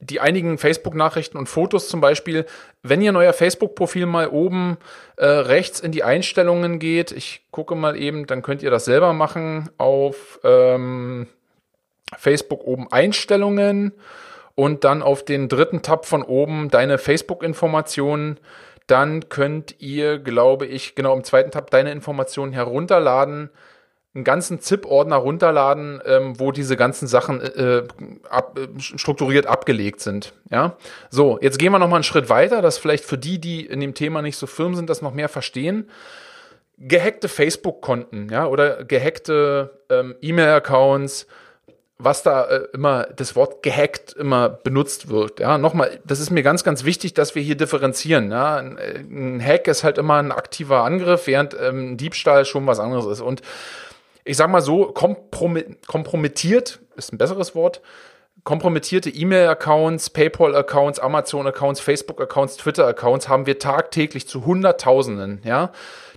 die 0.00 0.20
einigen 0.20 0.56
Facebook-Nachrichten 0.56 1.36
und 1.36 1.48
Fotos 1.48 1.88
zum 1.88 2.00
Beispiel, 2.00 2.46
wenn 2.82 3.02
ihr 3.02 3.12
neuer 3.12 3.34
Facebook-Profil 3.34 4.06
mal 4.06 4.28
oben 4.28 4.78
äh, 5.16 5.26
rechts 5.26 5.78
in 5.80 5.92
die 5.92 6.02
Einstellungen 6.02 6.78
geht, 6.78 7.12
ich 7.12 7.46
gucke 7.50 7.74
mal 7.74 7.96
eben, 7.96 8.26
dann 8.26 8.42
könnt 8.42 8.62
ihr 8.62 8.70
das 8.70 8.86
selber 8.86 9.12
machen 9.12 9.68
auf 9.76 10.40
ähm, 10.42 11.28
Facebook 12.16 12.64
oben 12.64 12.90
Einstellungen 12.90 13.92
und 14.54 14.84
dann 14.84 15.02
auf 15.02 15.24
den 15.24 15.48
dritten 15.48 15.82
Tab 15.82 16.06
von 16.06 16.22
oben 16.22 16.68
deine 16.70 16.98
Facebook-Informationen. 16.98 18.38
Dann 18.86 19.28
könnt 19.28 19.76
ihr, 19.80 20.18
glaube 20.18 20.66
ich, 20.66 20.94
genau 20.94 21.14
im 21.16 21.24
zweiten 21.24 21.50
Tab 21.50 21.70
deine 21.70 21.92
Informationen 21.92 22.52
herunterladen, 22.52 23.50
einen 24.14 24.24
ganzen 24.24 24.60
ZIP-Ordner 24.60 25.16
runterladen, 25.16 26.02
ähm, 26.04 26.40
wo 26.40 26.50
diese 26.50 26.76
ganzen 26.76 27.06
Sachen 27.06 27.40
äh, 27.40 27.84
ab, 28.28 28.58
äh, 28.58 28.80
strukturiert 28.80 29.46
abgelegt 29.46 30.00
sind. 30.00 30.32
Ja, 30.50 30.76
so 31.10 31.38
jetzt 31.40 31.60
gehen 31.60 31.72
wir 31.72 31.78
noch 31.78 31.88
mal 31.88 31.96
einen 31.96 32.02
Schritt 32.02 32.28
weiter, 32.28 32.60
dass 32.60 32.76
vielleicht 32.76 33.04
für 33.04 33.18
die, 33.18 33.40
die 33.40 33.64
in 33.64 33.78
dem 33.78 33.94
Thema 33.94 34.20
nicht 34.20 34.36
so 34.36 34.48
firm 34.48 34.74
sind, 34.74 34.90
das 34.90 35.00
noch 35.00 35.14
mehr 35.14 35.28
verstehen. 35.28 35.88
Gehackte 36.76 37.28
Facebook-Konten, 37.28 38.28
ja, 38.30 38.46
oder 38.46 38.84
gehackte 38.84 39.78
ähm, 39.90 40.16
E-Mail-Accounts, 40.20 41.28
was 42.02 42.22
da 42.22 42.44
äh, 42.44 42.68
immer 42.72 43.04
das 43.14 43.36
Wort 43.36 43.62
gehackt 43.62 44.12
immer 44.14 44.48
benutzt 44.48 45.08
wird. 45.08 45.40
Ja, 45.40 45.58
nochmal, 45.58 46.00
das 46.04 46.20
ist 46.20 46.30
mir 46.30 46.42
ganz, 46.42 46.64
ganz 46.64 46.84
wichtig, 46.84 47.14
dass 47.14 47.34
wir 47.34 47.42
hier 47.42 47.56
differenzieren. 47.56 48.30
Ja, 48.30 48.56
ein, 48.56 48.78
ein 48.78 49.44
Hack 49.44 49.68
ist 49.68 49.84
halt 49.84 49.98
immer 49.98 50.16
ein 50.16 50.32
aktiver 50.32 50.82
Angriff, 50.84 51.26
während 51.26 51.56
ähm, 51.60 51.96
Diebstahl 51.96 52.44
schon 52.44 52.66
was 52.66 52.80
anderes 52.80 53.06
ist. 53.06 53.20
Und 53.20 53.42
ich 54.24 54.36
sag 54.36 54.50
mal 54.50 54.62
so, 54.62 54.86
kompromittiert 54.86 56.80
ist 56.96 57.12
ein 57.12 57.18
besseres 57.18 57.54
Wort. 57.54 57.80
Kompromittierte 58.42 59.10
E-Mail-Accounts, 59.10 60.10
PayPal-Accounts, 60.10 60.98
Amazon-Accounts, 60.98 61.80
Facebook-Accounts, 61.80 62.56
Twitter-Accounts 62.56 63.28
haben 63.28 63.46
wir 63.46 63.58
tagtäglich 63.58 64.26
zu 64.26 64.46
Hunderttausenden. 64.46 65.42
Ja, 65.44 65.72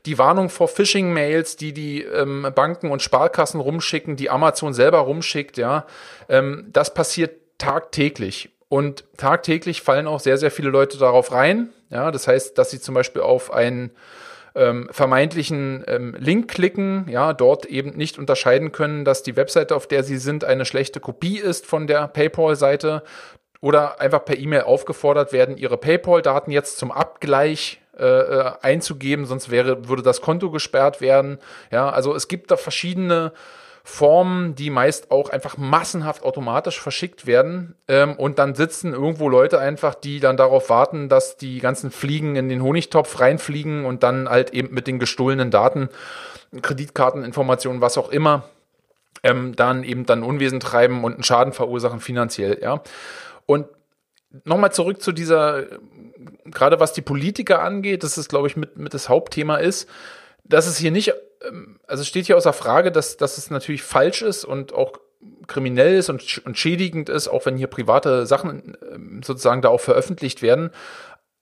die 0.05 0.17
Warnung 0.17 0.49
vor 0.49 0.67
Phishing-Mails, 0.67 1.55
die 1.55 1.73
die 1.73 2.03
ähm, 2.03 2.47
Banken 2.53 2.91
und 2.91 3.01
Sparkassen 3.01 3.59
rumschicken, 3.59 4.15
die 4.15 4.29
Amazon 4.29 4.73
selber 4.73 4.99
rumschickt, 4.99 5.57
ja, 5.57 5.85
ähm, 6.29 6.67
das 6.71 6.93
passiert 6.93 7.39
tagtäglich. 7.57 8.49
Und 8.67 9.05
tagtäglich 9.17 9.81
fallen 9.81 10.07
auch 10.07 10.19
sehr, 10.19 10.37
sehr 10.37 10.51
viele 10.51 10.69
Leute 10.69 10.97
darauf 10.97 11.31
rein. 11.31 11.69
Ja, 11.89 12.09
das 12.09 12.27
heißt, 12.27 12.57
dass 12.57 12.71
sie 12.71 12.81
zum 12.81 12.95
Beispiel 12.95 13.21
auf 13.21 13.53
einen 13.53 13.91
ähm, 14.55 14.89
vermeintlichen 14.91 15.83
ähm, 15.87 16.15
Link 16.17 16.49
klicken, 16.49 17.05
ja, 17.07 17.33
dort 17.33 17.65
eben 17.67 17.91
nicht 17.91 18.17
unterscheiden 18.17 18.71
können, 18.71 19.05
dass 19.05 19.23
die 19.23 19.35
Webseite, 19.35 19.75
auf 19.75 19.87
der 19.87 20.03
sie 20.03 20.17
sind, 20.17 20.43
eine 20.43 20.65
schlechte 20.65 20.99
Kopie 20.99 21.37
ist 21.37 21.65
von 21.65 21.87
der 21.87 22.07
PayPal-Seite 22.07 23.03
oder 23.61 24.01
einfach 24.01 24.25
per 24.25 24.37
E-Mail 24.37 24.63
aufgefordert 24.63 25.33
werden, 25.33 25.55
ihre 25.55 25.77
PayPal-Daten 25.77 26.51
jetzt 26.51 26.77
zum 26.77 26.91
Abgleich 26.91 27.79
äh, 27.97 28.05
äh, 28.05 28.51
einzugeben, 28.61 29.25
sonst 29.25 29.51
wäre, 29.51 29.87
würde 29.87 30.01
das 30.01 30.21
Konto 30.21 30.49
gesperrt 30.49 30.99
werden. 31.01 31.37
Ja, 31.71 31.89
also 31.89 32.15
es 32.15 32.27
gibt 32.27 32.49
da 32.49 32.57
verschiedene 32.57 33.33
Formen, 33.85 34.55
die 34.55 34.69
meist 34.69 35.11
auch 35.11 35.29
einfach 35.29 35.57
massenhaft 35.57 36.23
automatisch 36.23 36.79
verschickt 36.79 37.27
werden. 37.27 37.75
Ähm, 37.87 38.15
und 38.15 38.39
dann 38.39 38.55
sitzen 38.55 38.93
irgendwo 38.93 39.27
Leute 39.27 39.59
einfach, 39.59 39.93
die 39.93 40.21
dann 40.21 40.37
darauf 40.37 40.69
warten, 40.69 41.09
dass 41.09 41.35
die 41.35 41.59
ganzen 41.59 41.91
Fliegen 41.91 42.37
in 42.37 42.47
den 42.47 42.63
Honigtopf 42.63 43.19
reinfliegen 43.19 43.85
und 43.85 44.01
dann 44.01 44.29
halt 44.29 44.51
eben 44.51 44.73
mit 44.73 44.87
den 44.87 44.99
gestohlenen 44.99 45.51
Daten, 45.51 45.89
Kreditkarteninformationen, 46.61 47.81
was 47.81 47.97
auch 47.97 48.09
immer, 48.09 48.45
ähm, 49.21 49.55
dann 49.55 49.83
eben 49.83 50.05
dann 50.05 50.23
Unwesen 50.23 50.61
treiben 50.61 51.03
und 51.03 51.15
einen 51.15 51.23
Schaden 51.23 51.51
verursachen 51.51 51.99
finanziell, 51.99 52.59
ja. 52.61 52.81
Und 53.45 53.67
nochmal 54.43 54.71
zurück 54.71 55.01
zu 55.01 55.11
dieser, 55.11 55.65
gerade 56.45 56.79
was 56.79 56.93
die 56.93 57.01
Politiker 57.01 57.61
angeht, 57.61 58.03
das 58.03 58.17
ist, 58.17 58.29
glaube 58.29 58.47
ich, 58.47 58.55
mit, 58.55 58.77
mit 58.77 58.93
das 58.93 59.09
Hauptthema 59.09 59.57
ist, 59.57 59.87
dass 60.43 60.67
es 60.67 60.77
hier 60.77 60.91
nicht, 60.91 61.13
ähm, 61.47 61.79
also 61.87 62.01
es 62.01 62.07
steht 62.07 62.25
hier 62.25 62.37
außer 62.37 62.53
Frage, 62.53 62.91
dass, 62.91 63.17
dass 63.17 63.37
es 63.37 63.49
natürlich 63.49 63.83
falsch 63.83 64.21
ist 64.21 64.45
und 64.45 64.73
auch 64.73 64.93
kriminell 65.47 65.95
ist 65.95 66.09
und, 66.09 66.41
und 66.45 66.57
schädigend 66.57 67.09
ist, 67.09 67.27
auch 67.27 67.45
wenn 67.45 67.57
hier 67.57 67.67
private 67.67 68.25
Sachen 68.25 68.77
ähm, 68.91 69.21
sozusagen 69.23 69.61
da 69.61 69.69
auch 69.69 69.79
veröffentlicht 69.79 70.41
werden. 70.41 70.71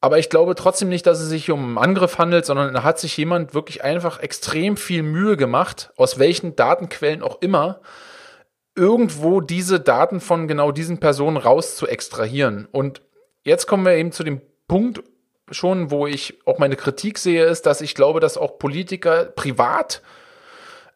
Aber 0.01 0.17
ich 0.17 0.29
glaube 0.29 0.55
trotzdem 0.55 0.89
nicht, 0.89 1.05
dass 1.05 1.19
es 1.19 1.29
sich 1.29 1.51
um 1.51 1.63
einen 1.63 1.77
Angriff 1.77 2.17
handelt, 2.17 2.45
sondern 2.45 2.73
da 2.73 2.83
hat 2.83 2.99
sich 2.99 3.15
jemand 3.17 3.53
wirklich 3.53 3.83
einfach 3.83 4.19
extrem 4.19 4.75
viel 4.75 5.03
Mühe 5.03 5.37
gemacht, 5.37 5.91
aus 5.95 6.17
welchen 6.17 6.55
Datenquellen 6.55 7.21
auch 7.21 7.41
immer, 7.41 7.81
irgendwo 8.75 9.41
diese 9.41 9.79
Daten 9.79 10.19
von 10.19 10.47
genau 10.47 10.71
diesen 10.71 10.99
Personen 10.99 11.37
raus 11.37 11.75
zu 11.75 11.87
extrahieren. 11.87 12.67
Und 12.71 13.01
jetzt 13.43 13.67
kommen 13.67 13.85
wir 13.85 13.93
eben 13.93 14.11
zu 14.11 14.23
dem 14.23 14.41
Punkt 14.67 15.03
schon, 15.49 15.91
wo 15.91 16.07
ich 16.07 16.39
auch 16.45 16.59
meine 16.59 16.75
Kritik 16.75 17.17
sehe, 17.17 17.45
ist, 17.45 17.65
dass 17.65 17.81
ich 17.81 17.95
glaube, 17.95 18.19
dass 18.19 18.37
auch 18.37 18.57
Politiker 18.57 19.25
privat 19.25 20.01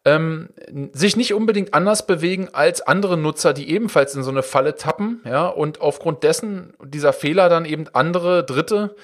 ähm, 0.06 0.48
sich 0.92 1.16
nicht 1.16 1.34
unbedingt 1.34 1.74
anders 1.74 2.06
bewegen 2.06 2.48
als 2.52 2.80
andere 2.80 3.16
Nutzer, 3.16 3.52
die 3.52 3.68
ebenfalls 3.70 4.14
in 4.14 4.22
so 4.22 4.30
eine 4.30 4.44
Falle 4.44 4.76
tappen, 4.76 5.20
ja, 5.24 5.46
und 5.48 5.80
aufgrund 5.80 6.22
dessen 6.22 6.74
dieser 6.82 7.12
Fehler 7.12 7.48
dann 7.48 7.64
eben 7.64 7.86
andere 7.92 8.44
Dritte 8.44 8.94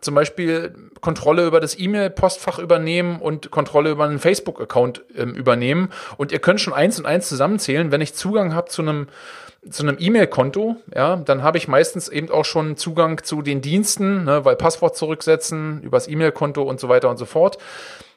zum 0.00 0.14
Beispiel 0.14 0.74
Kontrolle 1.00 1.46
über 1.46 1.60
das 1.60 1.78
E-Mail-Postfach 1.78 2.58
übernehmen 2.58 3.20
und 3.20 3.50
Kontrolle 3.50 3.90
über 3.90 4.04
einen 4.04 4.18
Facebook-Account 4.18 5.04
ähm, 5.16 5.34
übernehmen. 5.34 5.90
Und 6.16 6.32
ihr 6.32 6.38
könnt 6.38 6.60
schon 6.60 6.72
eins 6.72 6.98
und 6.98 7.06
eins 7.06 7.28
zusammenzählen, 7.28 7.90
wenn 7.90 8.00
ich 8.00 8.14
Zugang 8.14 8.54
habe 8.54 8.68
zu 8.68 8.82
einem 8.82 9.08
zu 9.68 9.82
einem 9.82 9.96
E-Mail-Konto, 9.98 10.76
ja, 10.94 11.16
dann 11.16 11.42
habe 11.42 11.58
ich 11.58 11.66
meistens 11.66 12.08
eben 12.08 12.30
auch 12.30 12.44
schon 12.44 12.76
Zugang 12.76 13.22
zu 13.24 13.42
den 13.42 13.60
Diensten, 13.60 14.24
ne, 14.24 14.44
weil 14.44 14.54
Passwort 14.54 14.96
zurücksetzen, 14.96 15.82
übers 15.82 16.06
E-Mail-Konto 16.06 16.62
und 16.62 16.78
so 16.78 16.88
weiter 16.88 17.10
und 17.10 17.16
so 17.16 17.24
fort. 17.24 17.58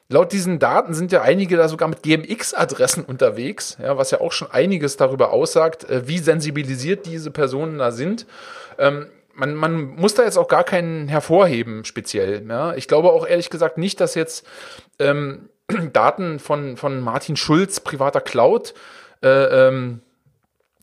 Laut 0.08 0.32
diesen 0.32 0.58
Daten 0.58 0.94
sind 0.94 1.10
ja 1.10 1.22
einige 1.22 1.56
da 1.56 1.68
sogar 1.68 1.88
mit 1.88 2.02
GMX-Adressen 2.02 3.04
unterwegs, 3.04 3.76
ja, 3.82 3.96
was 3.96 4.10
ja 4.10 4.20
auch 4.20 4.32
schon 4.32 4.50
einiges 4.50 4.96
darüber 4.96 5.32
aussagt, 5.32 5.84
äh, 5.90 6.06
wie 6.06 6.18
sensibilisiert 6.18 7.06
diese 7.06 7.30
Personen 7.30 7.78
da 7.78 7.90
sind. 7.90 8.26
Ähm, 8.78 9.06
man, 9.34 9.54
man 9.54 9.94
muss 9.96 10.14
da 10.14 10.24
jetzt 10.24 10.38
auch 10.38 10.48
gar 10.48 10.64
keinen 10.64 11.08
hervorheben, 11.08 11.84
speziell. 11.84 12.44
Ja. 12.48 12.74
Ich 12.74 12.88
glaube 12.88 13.10
auch 13.12 13.26
ehrlich 13.26 13.50
gesagt 13.50 13.78
nicht, 13.78 14.00
dass 14.00 14.14
jetzt 14.14 14.46
ähm, 14.98 15.48
Daten 15.92 16.38
von, 16.38 16.76
von 16.76 17.00
Martin 17.00 17.36
Schulz, 17.36 17.80
privater 17.80 18.20
Cloud, 18.20 18.74
äh, 19.22 19.28
ähm, 19.68 20.00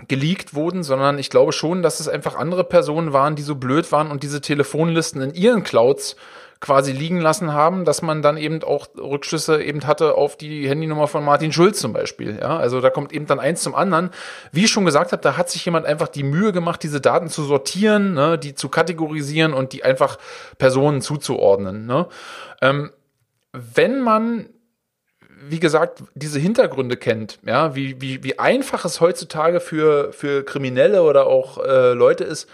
geleakt 0.07 0.53
wurden, 0.53 0.83
sondern 0.83 1.19
ich 1.19 1.29
glaube 1.29 1.51
schon, 1.51 1.81
dass 1.81 1.99
es 1.99 2.07
einfach 2.07 2.35
andere 2.35 2.63
Personen 2.63 3.11
waren, 3.11 3.35
die 3.35 3.41
so 3.41 3.55
blöd 3.55 3.91
waren 3.91 4.11
und 4.11 4.23
diese 4.23 4.39
Telefonlisten 4.39 5.21
in 5.21 5.33
ihren 5.33 5.63
Clouds 5.63 6.15
quasi 6.61 6.91
liegen 6.91 7.21
lassen 7.21 7.53
haben, 7.53 7.85
dass 7.85 8.01
man 8.01 8.21
dann 8.21 8.35
eben 8.35 8.63
auch 8.63 8.87
Rückschlüsse 8.97 9.63
eben 9.63 9.87
hatte 9.87 10.15
auf 10.15 10.35
die 10.35 10.67
Handynummer 10.67 11.07
von 11.07 11.23
Martin 11.23 11.53
Schulz 11.53 11.79
zum 11.79 11.93
Beispiel. 11.93 12.37
Ja, 12.41 12.57
also 12.57 12.81
da 12.81 12.89
kommt 12.89 13.13
eben 13.13 13.27
dann 13.27 13.39
eins 13.39 13.63
zum 13.63 13.75
anderen. 13.75 14.09
Wie 14.51 14.65
ich 14.65 14.71
schon 14.71 14.85
gesagt 14.85 15.13
habe, 15.13 15.21
da 15.21 15.37
hat 15.37 15.49
sich 15.49 15.63
jemand 15.63 15.85
einfach 15.85 16.09
die 16.09 16.23
Mühe 16.23 16.51
gemacht, 16.51 16.83
diese 16.83 16.99
Daten 16.99 17.29
zu 17.29 17.43
sortieren, 17.43 18.13
ne, 18.13 18.37
die 18.37 18.55
zu 18.55 18.67
kategorisieren 18.67 19.53
und 19.53 19.71
die 19.71 19.83
einfach 19.83 20.17
Personen 20.57 21.01
zuzuordnen. 21.01 21.85
Ne. 21.85 22.07
Ähm, 22.61 22.91
wenn 23.53 24.01
man 24.01 24.49
wie 25.41 25.61
gesagt, 25.61 26.03
diese 26.15 26.37
Hintergründe 26.37 26.97
kennt, 26.97 27.39
ja, 27.45 27.73
wie, 27.73 28.01
wie, 28.01 28.23
wie 28.25 28.37
einfach 28.39 28.83
es 28.83 28.99
heutzutage 28.99 29.61
für, 29.61 30.11
für 30.11 30.43
Kriminelle 30.43 31.01
oder 31.03 31.27
auch 31.27 31.63
äh, 31.63 31.93
Leute 31.93 32.25
ist, 32.25 32.49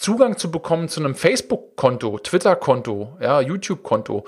Zugang 0.00 0.38
zu 0.38 0.50
bekommen 0.50 0.88
zu 0.88 1.00
einem 1.00 1.14
Facebook-Konto, 1.14 2.18
Twitter-Konto, 2.20 3.18
ja, 3.20 3.40
YouTube-Konto. 3.40 4.24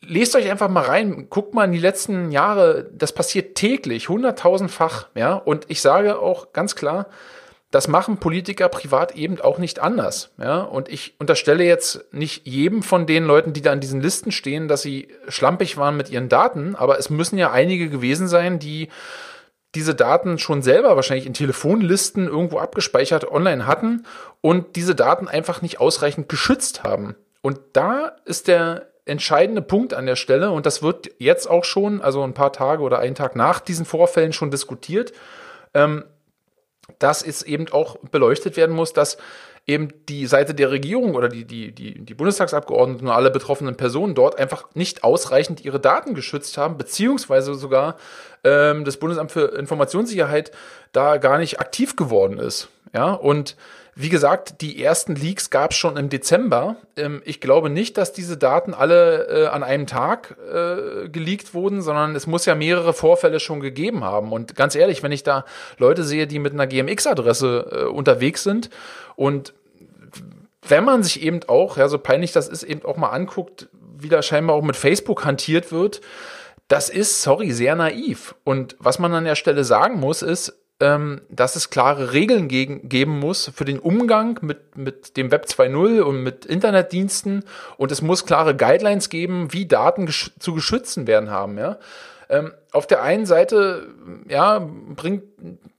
Lest 0.00 0.34
euch 0.34 0.50
einfach 0.50 0.68
mal 0.68 0.84
rein, 0.84 1.28
guckt 1.30 1.54
mal 1.54 1.64
in 1.64 1.72
die 1.72 1.78
letzten 1.78 2.32
Jahre, 2.32 2.90
das 2.92 3.12
passiert 3.12 3.54
täglich, 3.54 4.08
hunderttausendfach, 4.08 5.08
ja, 5.14 5.34
und 5.34 5.66
ich 5.68 5.80
sage 5.80 6.18
auch 6.18 6.52
ganz 6.52 6.74
klar, 6.74 7.06
das 7.70 7.86
machen 7.86 8.16
Politiker 8.16 8.68
privat 8.68 9.14
eben 9.14 9.40
auch 9.40 9.58
nicht 9.58 9.78
anders. 9.78 10.30
Ja? 10.38 10.62
Und 10.62 10.88
ich 10.88 11.14
unterstelle 11.18 11.64
jetzt 11.64 12.12
nicht 12.12 12.46
jedem 12.46 12.82
von 12.82 13.06
den 13.06 13.24
Leuten, 13.24 13.52
die 13.52 13.60
da 13.60 13.72
in 13.72 13.80
diesen 13.80 14.00
Listen 14.00 14.32
stehen, 14.32 14.68
dass 14.68 14.82
sie 14.82 15.08
schlampig 15.28 15.76
waren 15.76 15.96
mit 15.96 16.10
ihren 16.10 16.30
Daten, 16.30 16.74
aber 16.74 16.98
es 16.98 17.10
müssen 17.10 17.38
ja 17.38 17.52
einige 17.52 17.90
gewesen 17.90 18.26
sein, 18.26 18.58
die 18.58 18.88
diese 19.78 19.94
Daten 19.94 20.40
schon 20.40 20.60
selber 20.60 20.96
wahrscheinlich 20.96 21.24
in 21.26 21.34
Telefonlisten 21.34 22.26
irgendwo 22.26 22.58
abgespeichert 22.58 23.30
online 23.30 23.64
hatten 23.64 24.04
und 24.40 24.74
diese 24.74 24.96
Daten 24.96 25.28
einfach 25.28 25.62
nicht 25.62 25.78
ausreichend 25.78 26.28
geschützt 26.28 26.82
haben. 26.82 27.14
Und 27.42 27.60
da 27.74 28.16
ist 28.24 28.48
der 28.48 28.88
entscheidende 29.04 29.62
Punkt 29.62 29.94
an 29.94 30.04
der 30.04 30.16
Stelle, 30.16 30.50
und 30.50 30.66
das 30.66 30.82
wird 30.82 31.12
jetzt 31.18 31.48
auch 31.48 31.62
schon, 31.62 32.02
also 32.02 32.24
ein 32.24 32.34
paar 32.34 32.52
Tage 32.52 32.82
oder 32.82 32.98
einen 32.98 33.14
Tag 33.14 33.36
nach 33.36 33.60
diesen 33.60 33.84
Vorfällen 33.86 34.32
schon 34.32 34.50
diskutiert, 34.50 35.12
ähm, 35.74 36.02
dass 36.98 37.22
es 37.22 37.44
eben 37.44 37.68
auch 37.68 37.98
beleuchtet 38.10 38.56
werden 38.56 38.74
muss, 38.74 38.92
dass 38.92 39.16
eben 39.68 39.90
die 40.08 40.26
Seite 40.26 40.54
der 40.54 40.70
Regierung 40.70 41.14
oder 41.14 41.28
die, 41.28 41.44
die, 41.44 41.72
die, 41.72 42.02
die 42.04 42.14
Bundestagsabgeordneten 42.14 43.06
und 43.06 43.12
alle 43.12 43.30
betroffenen 43.30 43.76
Personen 43.76 44.14
dort 44.14 44.38
einfach 44.38 44.66
nicht 44.74 45.04
ausreichend 45.04 45.64
ihre 45.64 45.78
Daten 45.78 46.14
geschützt 46.14 46.56
haben, 46.56 46.78
beziehungsweise 46.78 47.54
sogar 47.54 47.96
ähm, 48.44 48.84
das 48.84 48.96
Bundesamt 48.96 49.30
für 49.30 49.56
Informationssicherheit 49.56 50.50
da 50.92 51.18
gar 51.18 51.38
nicht 51.38 51.60
aktiv 51.60 51.96
geworden 51.96 52.38
ist. 52.38 52.68
Ja, 52.94 53.12
und 53.12 53.56
wie 54.00 54.10
gesagt, 54.10 54.60
die 54.60 54.80
ersten 54.80 55.16
Leaks 55.16 55.50
gab 55.50 55.72
es 55.72 55.76
schon 55.76 55.96
im 55.96 56.08
Dezember. 56.08 56.76
Ähm, 56.96 57.20
ich 57.24 57.40
glaube 57.40 57.68
nicht, 57.68 57.98
dass 57.98 58.12
diese 58.12 58.36
Daten 58.36 58.72
alle 58.72 59.26
äh, 59.26 59.46
an 59.48 59.64
einem 59.64 59.88
Tag 59.88 60.36
äh, 60.50 61.08
geleakt 61.08 61.52
wurden, 61.52 61.82
sondern 61.82 62.14
es 62.14 62.28
muss 62.28 62.46
ja 62.46 62.54
mehrere 62.54 62.92
Vorfälle 62.92 63.40
schon 63.40 63.58
gegeben 63.58 64.04
haben. 64.04 64.30
Und 64.30 64.54
ganz 64.54 64.76
ehrlich, 64.76 65.02
wenn 65.02 65.10
ich 65.10 65.24
da 65.24 65.44
Leute 65.78 66.04
sehe, 66.04 66.28
die 66.28 66.38
mit 66.38 66.52
einer 66.52 66.68
GMX-Adresse 66.68 67.70
äh, 67.72 67.84
unterwegs 67.86 68.44
sind 68.44 68.70
und 69.16 69.52
wenn 70.66 70.84
man 70.84 71.02
sich 71.02 71.22
eben 71.22 71.40
auch, 71.46 71.76
ja, 71.76 71.88
so 71.88 71.98
peinlich 71.98 72.32
das 72.32 72.48
ist, 72.48 72.62
eben 72.62 72.84
auch 72.84 72.96
mal 72.96 73.10
anguckt, 73.10 73.68
wie 73.98 74.08
da 74.08 74.22
scheinbar 74.22 74.56
auch 74.56 74.62
mit 74.62 74.76
Facebook 74.76 75.24
hantiert 75.24 75.72
wird, 75.72 76.00
das 76.68 76.90
ist, 76.90 77.22
sorry, 77.22 77.50
sehr 77.50 77.74
naiv. 77.74 78.34
Und 78.44 78.76
was 78.78 78.98
man 78.98 79.14
an 79.14 79.24
der 79.24 79.36
Stelle 79.36 79.64
sagen 79.64 79.98
muss, 79.98 80.22
ist, 80.22 80.58
ähm, 80.80 81.22
dass 81.28 81.56
es 81.56 81.70
klare 81.70 82.12
Regeln 82.12 82.46
gegen, 82.46 82.88
geben 82.88 83.18
muss 83.18 83.50
für 83.54 83.64
den 83.64 83.80
Umgang 83.80 84.38
mit, 84.42 84.76
mit 84.76 85.16
dem 85.16 85.30
Web 85.30 85.46
2.0 85.46 86.00
und 86.00 86.22
mit 86.22 86.44
Internetdiensten 86.44 87.44
und 87.78 87.90
es 87.90 88.02
muss 88.02 88.26
klare 88.26 88.54
Guidelines 88.54 89.08
geben, 89.08 89.52
wie 89.52 89.66
Daten 89.66 90.06
gesch 90.06 90.30
zu 90.38 90.54
geschützen 90.54 91.06
werden 91.06 91.30
haben. 91.30 91.58
Ja? 91.58 91.78
Ähm, 92.30 92.52
auf 92.72 92.86
der 92.86 93.02
einen 93.02 93.24
Seite 93.24 93.88
ja, 94.28 94.58
bringt 94.58 95.24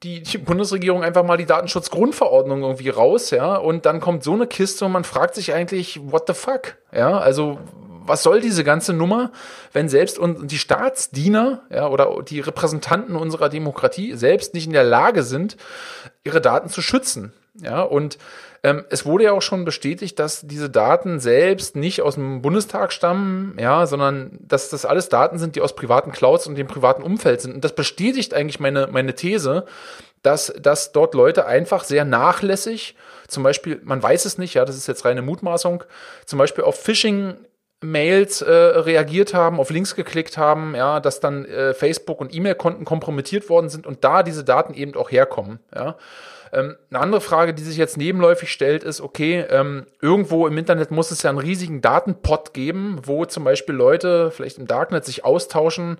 die, 0.02 0.24
die, 0.24 0.38
Bundesregierung 0.40 1.04
einfach 1.04 1.24
mal 1.24 1.38
die 1.38 1.46
Datenschutzgrundverordnung 1.46 2.64
irgendwie 2.64 2.90
raus, 2.90 3.30
ja, 3.30 3.56
und 3.56 3.86
dann 3.86 4.00
kommt 4.00 4.24
so 4.24 4.34
eine 4.34 4.48
Kiste 4.48 4.86
und 4.86 4.92
man 4.92 5.04
fragt 5.04 5.36
sich 5.36 5.54
eigentlich, 5.54 6.00
what 6.12 6.24
the 6.28 6.34
fuck? 6.34 6.78
Ja, 6.92 7.20
also 7.20 7.60
was 8.10 8.24
soll 8.24 8.42
diese 8.42 8.64
ganze 8.64 8.94
Nummer, 8.94 9.32
wenn 9.72 9.88
selbst 9.88 10.18
und 10.18 10.50
die 10.52 10.58
Staatsdiener 10.58 11.62
ja, 11.70 11.88
oder 11.88 12.24
die 12.24 12.40
Repräsentanten 12.40 13.16
unserer 13.16 13.50
Demokratie 13.50 14.16
selbst 14.16 14.56
nicht 14.56 14.66
in 14.66 14.74
der 14.74 14.84
Lage 14.84 15.22
sind, 15.22 15.58
ihre 16.24 16.42
Daten 16.42 16.70
zu 16.70 16.82
schützen? 16.82 17.34
Ja, 17.62 17.82
und 17.82 18.18
ähm, 18.64 18.86
es 18.90 19.06
wurde 19.06 19.26
ja 19.26 19.32
auch 19.32 19.42
schon 19.42 19.66
bestätigt, 19.66 20.20
dass 20.20 20.42
diese 20.42 20.70
Daten 20.70 21.20
selbst 21.20 21.76
nicht 21.76 22.02
aus 22.02 22.16
dem 22.16 22.42
Bundestag 22.42 22.92
stammen, 22.92 23.56
ja, 23.60 23.86
sondern 23.86 24.38
dass 24.42 24.70
das 24.70 24.86
alles 24.86 25.10
Daten 25.10 25.38
sind, 25.38 25.56
die 25.56 25.62
aus 25.62 25.76
privaten 25.76 26.12
Clouds 26.12 26.48
und 26.48 26.56
dem 26.56 26.68
privaten 26.68 27.04
Umfeld 27.04 27.42
sind. 27.42 27.56
Und 27.56 27.64
das 27.64 27.74
bestätigt 27.74 28.34
eigentlich 28.34 28.60
meine, 28.60 28.88
meine 28.92 29.16
These, 29.16 29.66
dass, 30.22 30.54
dass 30.60 30.92
dort 30.92 31.14
Leute 31.14 31.46
einfach 31.46 31.84
sehr 31.84 32.04
nachlässig, 32.04 32.96
zum 33.28 33.44
Beispiel, 33.44 33.80
man 33.84 34.02
weiß 34.02 34.26
es 34.26 34.38
nicht, 34.38 34.56
ja, 34.56 34.66
das 34.66 34.76
ist 34.76 34.88
jetzt 34.88 35.06
reine 35.06 35.22
Mutmaßung, 35.22 35.84
zum 36.26 36.40
Beispiel 36.40 36.64
auf 36.64 36.80
Phishing 36.80 37.36
Mails 37.82 38.42
äh, 38.42 38.52
reagiert 38.52 39.34
haben, 39.34 39.60
auf 39.60 39.70
Links 39.70 39.96
geklickt 39.96 40.38
haben, 40.38 40.76
ja, 40.76 41.00
dass 41.00 41.22
dann 41.22 41.46
äh, 41.46 41.74
Facebook 41.74 42.20
und 42.20 42.34
E-Mail-Konten 42.34 42.84
kompromittiert 42.84 43.48
worden 43.50 43.70
sind 43.70 43.88
und 43.88 44.04
da 44.04 44.22
diese 44.24 44.44
Daten 44.44 44.74
eben 44.74 44.96
auch 44.96 45.12
herkommen, 45.12 45.60
ja. 45.74 45.96
Ähm, 46.52 46.78
eine 46.90 47.00
andere 47.00 47.22
Frage, 47.22 47.54
die 47.54 47.64
sich 47.64 47.78
jetzt 47.78 47.98
nebenläufig 47.98 48.52
stellt, 48.52 48.84
ist, 48.84 49.02
okay, 49.02 49.46
ähm, 49.50 49.86
irgendwo 50.02 50.48
im 50.48 50.58
Internet 50.58 50.92
muss 50.92 51.12
es 51.12 51.24
ja 51.24 51.30
einen 51.30 51.40
riesigen 51.40 51.82
Datenpot 51.82 52.54
geben, 52.54 53.00
wo 53.04 53.26
zum 53.26 53.44
Beispiel 53.44 53.76
Leute 53.76 54.32
vielleicht 54.32 54.58
im 54.58 54.68
Darknet 54.68 55.06
sich 55.06 55.26
austauschen, 55.26 55.98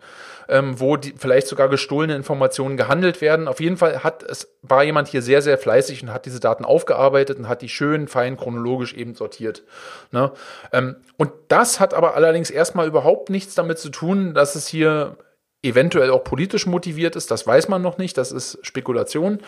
ähm, 0.48 0.80
wo 0.80 0.98
die, 0.98 1.14
vielleicht 1.18 1.48
sogar 1.48 1.70
gestohlene 1.70 2.16
Informationen 2.16 2.78
gehandelt 2.78 3.22
werden. 3.22 3.48
Auf 3.48 3.60
jeden 3.60 3.78
Fall 3.78 4.04
hat 4.04 4.24
es, 4.24 4.52
war 4.62 4.84
jemand 4.84 5.08
hier 5.08 5.22
sehr, 5.22 5.42
sehr 5.42 5.58
fleißig 5.58 6.04
und 6.04 6.14
hat 6.14 6.26
diese 6.26 6.40
Daten 6.40 6.66
aufgearbeitet 6.66 7.38
und 7.38 7.48
hat 7.48 7.62
die 7.62 7.70
schön, 7.70 8.08
fein 8.08 8.38
chronologisch 8.38 8.94
eben 8.94 9.16
sortiert. 9.16 9.64
Ne? 10.12 10.32
Ähm, 10.72 10.96
und 11.18 11.32
das 11.48 11.80
hat 11.80 11.94
aber 11.94 12.16
allerdings 12.16 12.50
erstmal 12.50 12.88
überhaupt 12.88 13.30
nichts 13.30 13.56
damit 13.56 13.80
zu 13.80 13.90
tun, 13.90 14.34
dass 14.34 14.56
es 14.56 14.68
hier 14.68 15.18
eventuell 15.62 16.12
auch 16.12 16.24
politisch 16.24 16.66
motiviert 16.66 17.16
ist, 17.16 17.32
das 17.32 17.46
weiß 17.46 17.68
man 17.68 17.82
noch 17.82 17.98
nicht, 17.98 18.18
das 18.18 18.32
ist 18.32 18.60
Spekulation. 18.62 19.40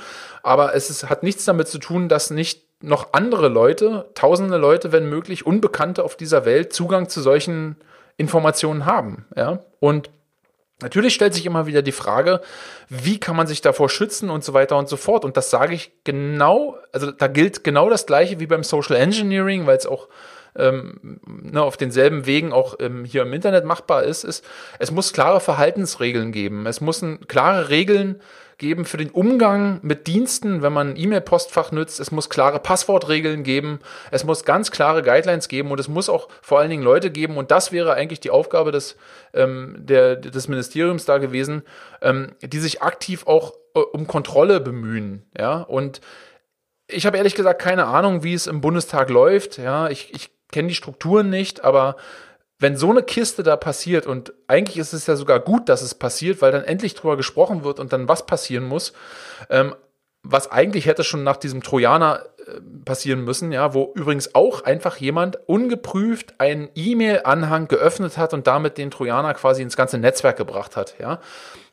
Aber 0.43 0.75
es 0.75 0.89
ist, 0.89 1.09
hat 1.09 1.23
nichts 1.23 1.45
damit 1.45 1.67
zu 1.67 1.77
tun, 1.77 2.09
dass 2.09 2.31
nicht 2.31 2.63
noch 2.81 3.13
andere 3.13 3.47
Leute, 3.47 4.09
tausende 4.15 4.57
Leute, 4.57 4.91
wenn 4.91 5.07
möglich, 5.07 5.45
Unbekannte 5.45 6.03
auf 6.03 6.15
dieser 6.15 6.45
Welt 6.45 6.73
Zugang 6.73 7.09
zu 7.09 7.21
solchen 7.21 7.77
Informationen 8.17 8.85
haben. 8.85 9.25
Ja? 9.35 9.59
Und 9.79 10.09
Natürlich 10.81 11.13
stellt 11.13 11.33
sich 11.33 11.45
immer 11.45 11.67
wieder 11.67 11.81
die 11.81 11.91
Frage, 11.91 12.41
wie 12.89 13.19
kann 13.19 13.35
man 13.35 13.47
sich 13.47 13.61
davor 13.61 13.87
schützen 13.87 14.29
und 14.29 14.43
so 14.43 14.53
weiter 14.53 14.77
und 14.77 14.89
so 14.89 14.97
fort. 14.97 15.25
Und 15.25 15.37
das 15.37 15.49
sage 15.49 15.75
ich 15.75 15.91
genau, 16.03 16.75
also 16.91 17.11
da 17.11 17.27
gilt 17.27 17.63
genau 17.63 17.89
das 17.89 18.05
Gleiche 18.07 18.39
wie 18.39 18.47
beim 18.47 18.63
Social 18.63 18.95
Engineering, 18.95 19.67
weil 19.67 19.77
es 19.77 19.85
auch 19.85 20.07
ähm, 20.55 21.19
ne, 21.25 21.61
auf 21.61 21.77
denselben 21.77 22.25
Wegen 22.25 22.51
auch 22.51 22.75
ähm, 22.79 23.05
hier 23.05 23.23
im 23.23 23.33
Internet 23.33 23.65
machbar 23.65 24.03
ist, 24.03 24.23
ist, 24.23 24.45
es 24.79 24.91
muss 24.91 25.13
klare 25.13 25.39
Verhaltensregeln 25.39 26.31
geben. 26.31 26.65
Es 26.65 26.81
müssen 26.81 27.27
klare 27.27 27.69
Regeln 27.69 28.21
geben 28.61 28.85
für 28.85 28.97
den 28.97 29.09
Umgang 29.09 29.79
mit 29.81 30.05
Diensten, 30.07 30.61
wenn 30.61 30.71
man 30.71 30.95
E-Mail-Postfach 30.95 31.71
nützt. 31.71 31.99
Es 31.99 32.11
muss 32.11 32.29
klare 32.29 32.59
Passwortregeln 32.59 33.43
geben. 33.43 33.79
Es 34.11 34.23
muss 34.23 34.45
ganz 34.45 34.69
klare 34.69 35.01
Guidelines 35.01 35.47
geben 35.47 35.71
und 35.71 35.79
es 35.79 35.87
muss 35.87 36.09
auch 36.09 36.29
vor 36.41 36.59
allen 36.59 36.69
Dingen 36.69 36.83
Leute 36.83 37.09
geben. 37.09 37.37
Und 37.37 37.49
das 37.49 37.71
wäre 37.71 37.95
eigentlich 37.95 38.19
die 38.19 38.29
Aufgabe 38.29 38.71
des, 38.71 38.97
ähm, 39.33 39.75
der, 39.79 40.15
des 40.15 40.47
Ministeriums 40.47 41.05
da 41.05 41.17
gewesen, 41.17 41.63
ähm, 42.01 42.33
die 42.41 42.59
sich 42.59 42.83
aktiv 42.83 43.25
auch 43.25 43.53
äh, 43.73 43.79
um 43.79 44.05
Kontrolle 44.05 44.59
bemühen. 44.59 45.25
Ja, 45.37 45.61
und 45.61 45.99
ich 46.87 47.07
habe 47.07 47.17
ehrlich 47.17 47.35
gesagt 47.35 47.61
keine 47.61 47.87
Ahnung, 47.87 48.23
wie 48.23 48.35
es 48.35 48.45
im 48.45 48.61
Bundestag 48.61 49.09
läuft. 49.09 49.57
Ja, 49.57 49.89
ich, 49.89 50.13
ich 50.13 50.29
kenne 50.51 50.69
die 50.69 50.75
Strukturen 50.75 51.29
nicht, 51.29 51.63
aber 51.63 51.95
wenn 52.59 52.77
so 52.77 52.91
eine 52.91 53.01
Kiste 53.01 53.41
da 53.41 53.55
passiert 53.55 54.05
und 54.05 54.33
eigentlich 54.47 54.77
ist 54.77 54.93
es 54.93 55.07
ja 55.07 55.15
sogar 55.15 55.39
gut, 55.39 55.67
dass 55.67 55.81
es 55.81 55.95
passiert, 55.95 56.41
weil 56.41 56.51
dann 56.51 56.63
endlich 56.63 56.93
drüber 56.93 57.17
gesprochen 57.17 57.63
wird 57.63 57.79
und 57.79 57.91
dann 57.91 58.07
was 58.07 58.25
passieren 58.25 58.65
muss, 58.65 58.93
ähm, 59.49 59.75
was 60.23 60.51
eigentlich 60.51 60.85
hätte 60.85 61.03
schon 61.03 61.23
nach 61.23 61.37
diesem 61.37 61.63
Trojaner 61.63 62.23
äh, 62.45 62.61
passieren 62.85 63.23
müssen, 63.23 63.51
ja, 63.51 63.73
wo 63.73 63.91
übrigens 63.95 64.35
auch 64.35 64.63
einfach 64.63 64.97
jemand 64.97 65.39
ungeprüft 65.47 66.35
einen 66.37 66.69
E-Mail-Anhang 66.75 67.67
geöffnet 67.67 68.17
hat 68.17 68.33
und 68.35 68.45
damit 68.45 68.77
den 68.77 68.91
Trojaner 68.91 69.33
quasi 69.33 69.63
ins 69.63 69.75
ganze 69.75 69.97
Netzwerk 69.97 70.37
gebracht 70.37 70.75
hat, 70.75 70.95
ja. 70.99 71.19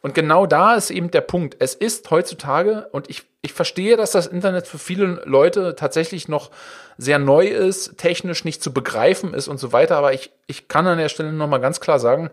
Und 0.00 0.14
genau 0.14 0.46
da 0.46 0.74
ist 0.74 0.90
eben 0.90 1.10
der 1.10 1.20
Punkt. 1.20 1.56
Es 1.58 1.74
ist 1.74 2.10
heutzutage, 2.10 2.88
und 2.92 3.10
ich, 3.10 3.24
ich 3.40 3.53
verstehe, 3.53 3.96
dass 3.96 4.11
das 4.11 4.27
Internet 4.27 4.66
für 4.66 4.79
viele 4.79 5.22
Leute 5.24 5.77
tatsächlich 5.77 6.29
noch 6.29 6.51
sehr 6.96 7.18
neu 7.18 7.46
ist, 7.46 7.96
technisch 7.96 8.44
nicht 8.44 8.62
zu 8.62 8.72
begreifen 8.72 9.33
ist 9.33 9.48
und 9.48 9.59
so 9.59 9.72
weiter, 9.72 9.96
aber 9.96 10.12
ich, 10.12 10.33
ich 10.46 10.68
kann 10.68 10.87
an 10.87 10.98
der 10.98 11.09
Stelle 11.09 11.33
nochmal 11.33 11.61
ganz 11.61 11.81
klar 11.81 12.01
sagen, 12.01 12.31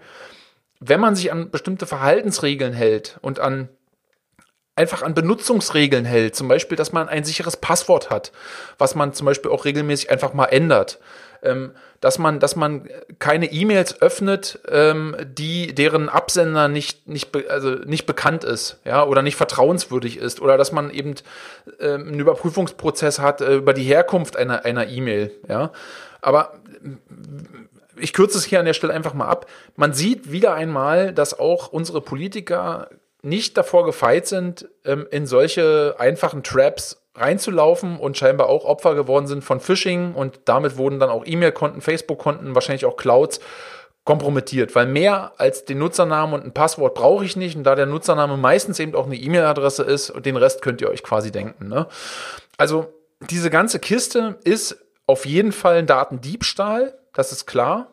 wenn 0.80 1.00
man 1.00 1.15
sich 1.15 1.32
an 1.32 1.52
bestimmte 1.52 1.86
Verhaltensregeln 1.86 2.74
hält 2.74 3.18
und 3.22 3.39
an 3.39 3.70
einfach 4.76 5.04
an 5.04 5.13
Benutzungsregeln 5.13 6.06
hält, 6.06 6.36
zum 6.36 6.48
Beispiel, 6.48 6.76
dass 6.76 6.91
man 6.91 7.08
ein 7.08 7.24
sicheres 7.24 7.58
Passwort 7.58 8.10
hat, 8.10 8.32
was 8.78 8.96
man 8.96 9.13
zum 9.13 9.26
Beispiel 9.26 9.52
auch 9.52 9.63
regelmäßig 9.63 10.10
einfach 10.10 10.34
mal 10.34 10.46
ändert, 10.46 11.00
ähm, 11.45 11.71
dass 12.01 12.19
man, 12.19 12.39
dass 12.39 12.55
man 12.55 12.89
keine 13.19 13.51
E-Mails 13.51 14.01
öffnet, 14.01 14.60
ähm, 14.69 15.15
die 15.23 15.73
deren 15.73 16.10
Absender 16.10 16.67
nicht, 16.67 17.08
nicht, 17.08 17.36
also 17.49 17.69
nicht 17.69 18.05
bekannt 18.05 18.43
ist, 18.43 18.79
ja, 18.84 19.05
oder 19.05 19.21
nicht 19.21 19.36
vertrauenswürdig 19.36 20.17
ist, 20.17 20.41
oder 20.41 20.58
dass 20.58 20.71
man 20.71 20.89
eben 20.91 21.15
ähm, 21.79 22.08
einen 22.08 22.19
Überprüfungsprozess 22.19 23.19
hat 23.19 23.41
äh, 23.41 23.55
über 23.55 23.73
die 23.73 23.84
Herkunft 23.84 24.38
einer 24.38 24.65
einer 24.65 24.88
E-Mail, 24.88 25.31
ja. 25.47 25.71
Aber 26.21 26.53
ich 27.97 28.13
kürze 28.13 28.38
es 28.38 28.45
hier 28.45 28.60
an 28.60 28.65
der 28.65 28.73
Stelle 28.73 28.93
einfach 28.93 29.13
mal 29.13 29.27
ab. 29.27 29.47
Man 29.75 29.93
sieht 29.93 30.31
wieder 30.31 30.53
einmal, 30.53 31.13
dass 31.13 31.38
auch 31.39 31.67
unsere 31.67 32.01
Politiker 32.01 32.89
nicht 33.21 33.58
davor 33.58 33.86
gefeit 33.86 34.27
sind, 34.27 34.67
ähm, 34.86 35.08
in 35.12 35.25
solche 35.25 35.95
einfachen 35.97 36.43
Traps 36.43 37.01
reinzulaufen 37.15 37.97
und 37.97 38.17
scheinbar 38.17 38.49
auch 38.49 38.65
Opfer 38.65 38.95
geworden 38.95 39.28
sind 39.28 39.43
von 39.43 39.60
Phishing 39.60 40.13
und 40.13 40.41
damit 40.45 40.78
wurden 40.78 40.99
dann 40.99 41.10
auch 41.10 41.23
E-Mail-Konten, 41.25 41.82
Facebook-Konten, 41.82 42.56
wahrscheinlich 42.56 42.86
auch 42.86 42.97
Clouds 42.97 43.39
kompromittiert, 44.04 44.75
weil 44.75 44.86
mehr 44.86 45.34
als 45.38 45.65
den 45.65 45.80
Nutzernamen 45.80 46.36
und 46.36 46.45
ein 46.45 46.54
Passwort 46.54 46.93
brauche 46.93 47.25
ich 47.25 47.36
nicht 47.36 47.56
und 47.56 47.63
da 47.63 47.73
der 47.75 47.88
Nutzername 47.88 48.38
meistens 48.38 48.80
eben 48.80 48.93
auch 48.95 49.08
eine 49.08 49.15
E-Mail-Adresse 49.15 49.84
ist 49.84 50.12
und 50.12 50.25
den 50.25 50.38
Rest 50.38 50.62
könnt 50.62 50.82
ihr 50.82 50.89
euch 50.89 51.01
quasi 51.01 51.32
denken. 51.32 51.69
Ne? 51.69 51.88
Also 52.58 52.93
diese 53.30 53.49
ganze 53.49 53.80
Kiste 53.80 54.38
ist 54.43 54.78
auf 55.08 55.25
jeden 55.25 55.51
Fall 55.51 55.78
ein 55.78 55.88
Datendiebstahl, 55.88 56.97
das 57.13 57.32
ist 57.32 57.45
klar. 57.45 57.91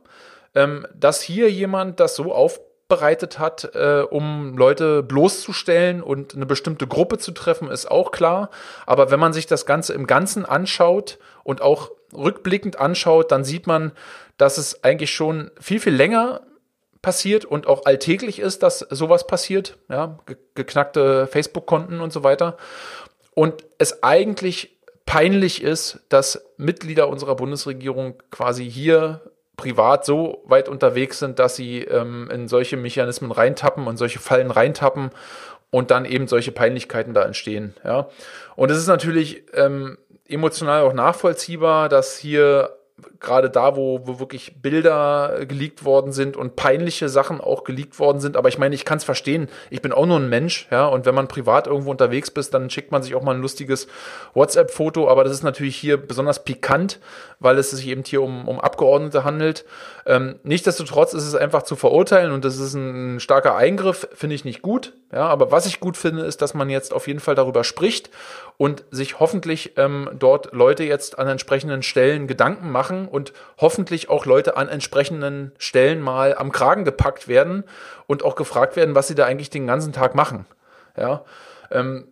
Ähm, 0.55 0.87
dass 0.95 1.23
hier 1.23 1.51
jemand 1.51 1.99
das 1.99 2.15
so 2.15 2.35
auf 2.35 2.61
bereitet 2.93 3.39
hat, 3.39 3.75
äh, 3.75 4.03
um 4.03 4.55
Leute 4.59 5.03
bloßzustellen 5.03 6.03
und 6.03 6.35
eine 6.35 6.45
bestimmte 6.45 6.87
Gruppe 6.87 7.17
zu 7.17 7.33
treffen, 7.33 7.71
ist 7.71 7.91
auch 7.91 8.11
klar. 8.11 8.51
Aber 8.85 9.11
wenn 9.11 9.19
man 9.19 9.33
sich 9.33 9.47
das 9.47 9.65
Ganze 9.65 9.95
im 9.95 10.07
Ganzen 10.07 10.45
anschaut 10.45 11.19
und 11.43 11.63
auch 11.63 11.91
rückblickend 12.15 12.79
anschaut, 12.79 13.33
dann 13.33 13.45
sieht 13.45 13.67
man, 13.67 13.93
dass 14.37 14.59
es 14.59 14.85
eigentlich 14.85 15.11
schon 15.11 15.51
viel, 15.59 15.81
viel 15.81 15.95
länger 15.95 16.43
passiert 17.01 17.47
und 17.47 17.67
auch 17.67 17.87
alltäglich 17.87 18.39
ist, 18.39 18.63
dass 18.63 18.81
sowas 18.81 19.27
passiert, 19.27 19.79
ja, 19.89 20.19
geknackte 20.55 21.27
Facebook-Konten 21.29 22.03
und 22.03 22.13
so 22.13 22.23
weiter. 22.23 22.59
Und 23.35 23.65
es 23.79 24.03
eigentlich 24.03 24.77
peinlich 25.07 25.63
ist, 25.63 26.01
dass 26.11 26.45
Mitglieder 26.59 27.09
unserer 27.09 27.37
Bundesregierung 27.37 28.23
quasi 28.31 28.71
hier 28.71 29.23
privat 29.63 30.05
so 30.05 30.43
weit 30.45 30.69
unterwegs 30.69 31.21
sind, 31.21 31.39
dass 31.39 31.55
sie 31.55 31.83
ähm, 31.83 32.29
in 32.33 32.49
solche 32.49 32.77
Mechanismen 32.77 33.31
reintappen 33.31 33.87
und 33.87 33.97
solche 33.97 34.19
Fallen 34.19 34.51
reintappen 34.51 35.11
und 35.71 35.93
dann 35.93 36.05
eben 36.05 36.27
solche 36.27 36.51
Peinlichkeiten 36.51 37.15
da 37.15 37.23
entstehen. 37.23 37.75
Ja. 37.85 38.09
Und 38.57 38.73
es 38.73 38.79
ist 38.79 38.89
natürlich 38.89 39.45
ähm, 39.55 39.99
emotional 40.27 40.83
auch 40.83 40.95
nachvollziehbar, 40.95 41.89
dass 41.89 42.19
hier 42.19 42.77
gerade 43.21 43.51
da, 43.51 43.77
wo, 43.77 44.01
wo 44.05 44.21
wirklich 44.21 44.61
Bilder 44.61 45.45
geleakt 45.47 45.85
worden 45.85 46.13
sind 46.13 46.37
und 46.37 46.57
peinliche 46.57 47.09
Sachen 47.09 47.41
auch 47.41 47.65
geleakt 47.65 47.99
worden 47.99 48.21
sind. 48.21 48.37
Aber 48.37 48.49
ich 48.49 48.59
meine, 48.59 48.75
ich 48.75 48.85
kann 48.85 48.99
es 48.99 49.05
verstehen. 49.05 49.49
Ich 49.71 49.83
bin 49.83 49.93
auch 49.93 50.07
nur 50.07 50.19
ein 50.19 50.29
Mensch, 50.29 50.69
ja. 50.71 50.87
Und 50.87 51.07
wenn 51.07 51.15
man 51.15 51.29
privat 51.29 51.67
irgendwo 51.67 51.91
unterwegs 51.91 52.31
bist, 52.31 52.55
dann 52.55 52.71
schickt 52.71 52.93
man 52.93 53.03
sich 53.03 53.15
auch 53.15 53.23
mal 53.23 53.35
ein 53.35 53.41
lustiges 53.41 53.87
WhatsApp-Foto. 54.35 55.09
Aber 55.09 55.25
das 55.25 55.33
ist 55.33 55.43
natürlich 55.43 55.77
hier 55.77 55.97
besonders 55.97 56.45
pikant, 56.45 57.01
weil 57.41 57.59
es 57.59 57.71
sich 57.71 57.87
eben 57.87 58.03
hier 58.05 58.23
um, 58.23 58.49
um 58.49 58.61
Abgeordnete 58.61 59.25
handelt. 59.25 59.65
Ähm, 60.07 60.37
nichtsdestotrotz 60.43 61.15
ist 61.15 61.27
es 61.27 61.35
einfach 61.35 61.63
zu 61.63 61.77
verurteilen 61.77 62.33
und 62.33 62.45
das 62.45 62.59
ist 62.59 62.75
ein 62.75 63.21
starker 63.21 63.57
Eingriff, 63.57 64.09
finde 64.15 64.35
ich 64.35 64.45
nicht 64.45 64.63
gut. 64.63 64.93
Ja, 65.13 65.27
aber 65.27 65.53
was 65.53 65.67
ich 65.67 65.79
gut 65.79 65.99
finde, 65.99 66.23
ist, 66.23 66.41
dass 66.41 66.55
man 66.55 66.71
jetzt 66.71 66.95
auf 66.95 67.07
jeden 67.07 67.21
Fall 67.21 67.35
darüber 67.35 67.65
spricht 67.65 68.09
und 68.57 68.85
sich 68.91 69.21
hoffentlich 69.21 69.75
ähm, 69.77 70.09
dort 70.19 70.53
Leute 70.53 70.85
jetzt 70.85 71.19
an 71.19 71.29
entsprechenden 71.29 71.83
Stellen 71.83 72.27
Gedanken 72.27 72.71
machen 72.71 73.09
und 73.09 73.35
hoffentlich 73.59 74.09
auch 74.09 74.25
Leute 74.25 74.57
an 74.57 74.69
entsprechenden 74.69 75.53
Stellen 75.59 76.01
mal 76.01 76.35
am 76.35 76.51
Kragen 76.51 76.87
gepackt 76.87 77.29
werden 77.29 77.65
und 78.07 78.25
auch 78.25 78.37
gefragt 78.37 78.75
werden, 78.75 78.95
was 78.95 79.07
sie 79.07 79.15
da 79.15 79.27
eigentlich 79.27 79.51
den 79.51 79.67
ganzen 79.67 79.93
Tag 79.93 80.15
machen. 80.15 80.47
Ja, 80.97 81.25
ähm, 81.71 82.09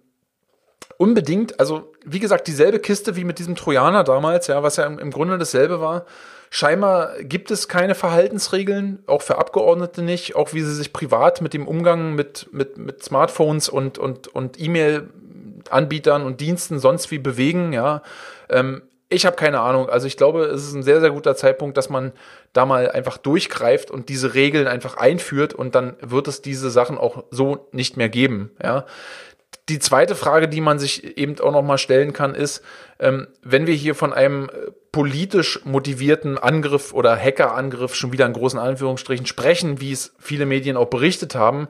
unbedingt, 1.00 1.58
also 1.58 1.94
wie 2.04 2.20
gesagt, 2.20 2.46
dieselbe 2.46 2.78
Kiste 2.78 3.16
wie 3.16 3.24
mit 3.24 3.38
diesem 3.38 3.56
Trojaner 3.56 4.04
damals, 4.04 4.48
ja, 4.48 4.62
was 4.62 4.76
ja 4.76 4.84
im, 4.84 4.98
im 4.98 5.10
Grunde 5.10 5.38
dasselbe 5.38 5.80
war. 5.80 6.04
Scheinbar 6.50 7.22
gibt 7.22 7.50
es 7.50 7.68
keine 7.68 7.94
Verhaltensregeln, 7.94 9.02
auch 9.06 9.22
für 9.22 9.38
Abgeordnete 9.38 10.02
nicht, 10.02 10.36
auch 10.36 10.52
wie 10.52 10.60
sie 10.60 10.74
sich 10.74 10.92
privat 10.92 11.40
mit 11.40 11.54
dem 11.54 11.66
Umgang 11.66 12.14
mit, 12.14 12.48
mit, 12.52 12.76
mit 12.76 13.02
Smartphones 13.02 13.70
und, 13.70 13.96
und, 13.96 14.28
und 14.28 14.60
E-Mail-Anbietern 14.60 16.22
und 16.22 16.42
Diensten 16.42 16.78
sonst 16.78 17.10
wie 17.10 17.18
bewegen, 17.18 17.72
ja. 17.72 18.02
Ähm, 18.50 18.82
ich 19.12 19.26
habe 19.26 19.34
keine 19.34 19.58
Ahnung. 19.58 19.88
Also 19.88 20.06
ich 20.06 20.16
glaube, 20.16 20.44
es 20.44 20.68
ist 20.68 20.74
ein 20.74 20.84
sehr, 20.84 21.00
sehr 21.00 21.10
guter 21.10 21.34
Zeitpunkt, 21.34 21.76
dass 21.76 21.88
man 21.88 22.12
da 22.52 22.64
mal 22.64 22.90
einfach 22.90 23.16
durchgreift 23.16 23.90
und 23.90 24.08
diese 24.08 24.34
Regeln 24.34 24.68
einfach 24.68 24.98
einführt 24.98 25.52
und 25.52 25.74
dann 25.74 25.96
wird 26.00 26.28
es 26.28 26.42
diese 26.42 26.70
Sachen 26.70 26.96
auch 26.96 27.24
so 27.30 27.66
nicht 27.72 27.96
mehr 27.96 28.08
geben. 28.08 28.52
Ja 28.62 28.84
die 29.70 29.78
zweite 29.78 30.14
Frage, 30.14 30.48
die 30.48 30.60
man 30.60 30.78
sich 30.78 31.16
eben 31.16 31.38
auch 31.40 31.52
noch 31.52 31.62
mal 31.62 31.78
stellen 31.78 32.12
kann, 32.12 32.34
ist, 32.34 32.62
ähm, 32.98 33.28
wenn 33.42 33.66
wir 33.66 33.74
hier 33.74 33.94
von 33.94 34.12
einem 34.12 34.50
äh, 34.50 34.70
politisch 34.92 35.64
motivierten 35.64 36.36
Angriff 36.38 36.92
oder 36.92 37.16
Hackerangriff 37.16 37.94
schon 37.94 38.12
wieder 38.12 38.26
in 38.26 38.32
großen 38.32 38.58
Anführungsstrichen 38.58 39.26
sprechen, 39.26 39.80
wie 39.80 39.92
es 39.92 40.12
viele 40.18 40.44
Medien 40.44 40.76
auch 40.76 40.88
berichtet 40.88 41.34
haben, 41.34 41.68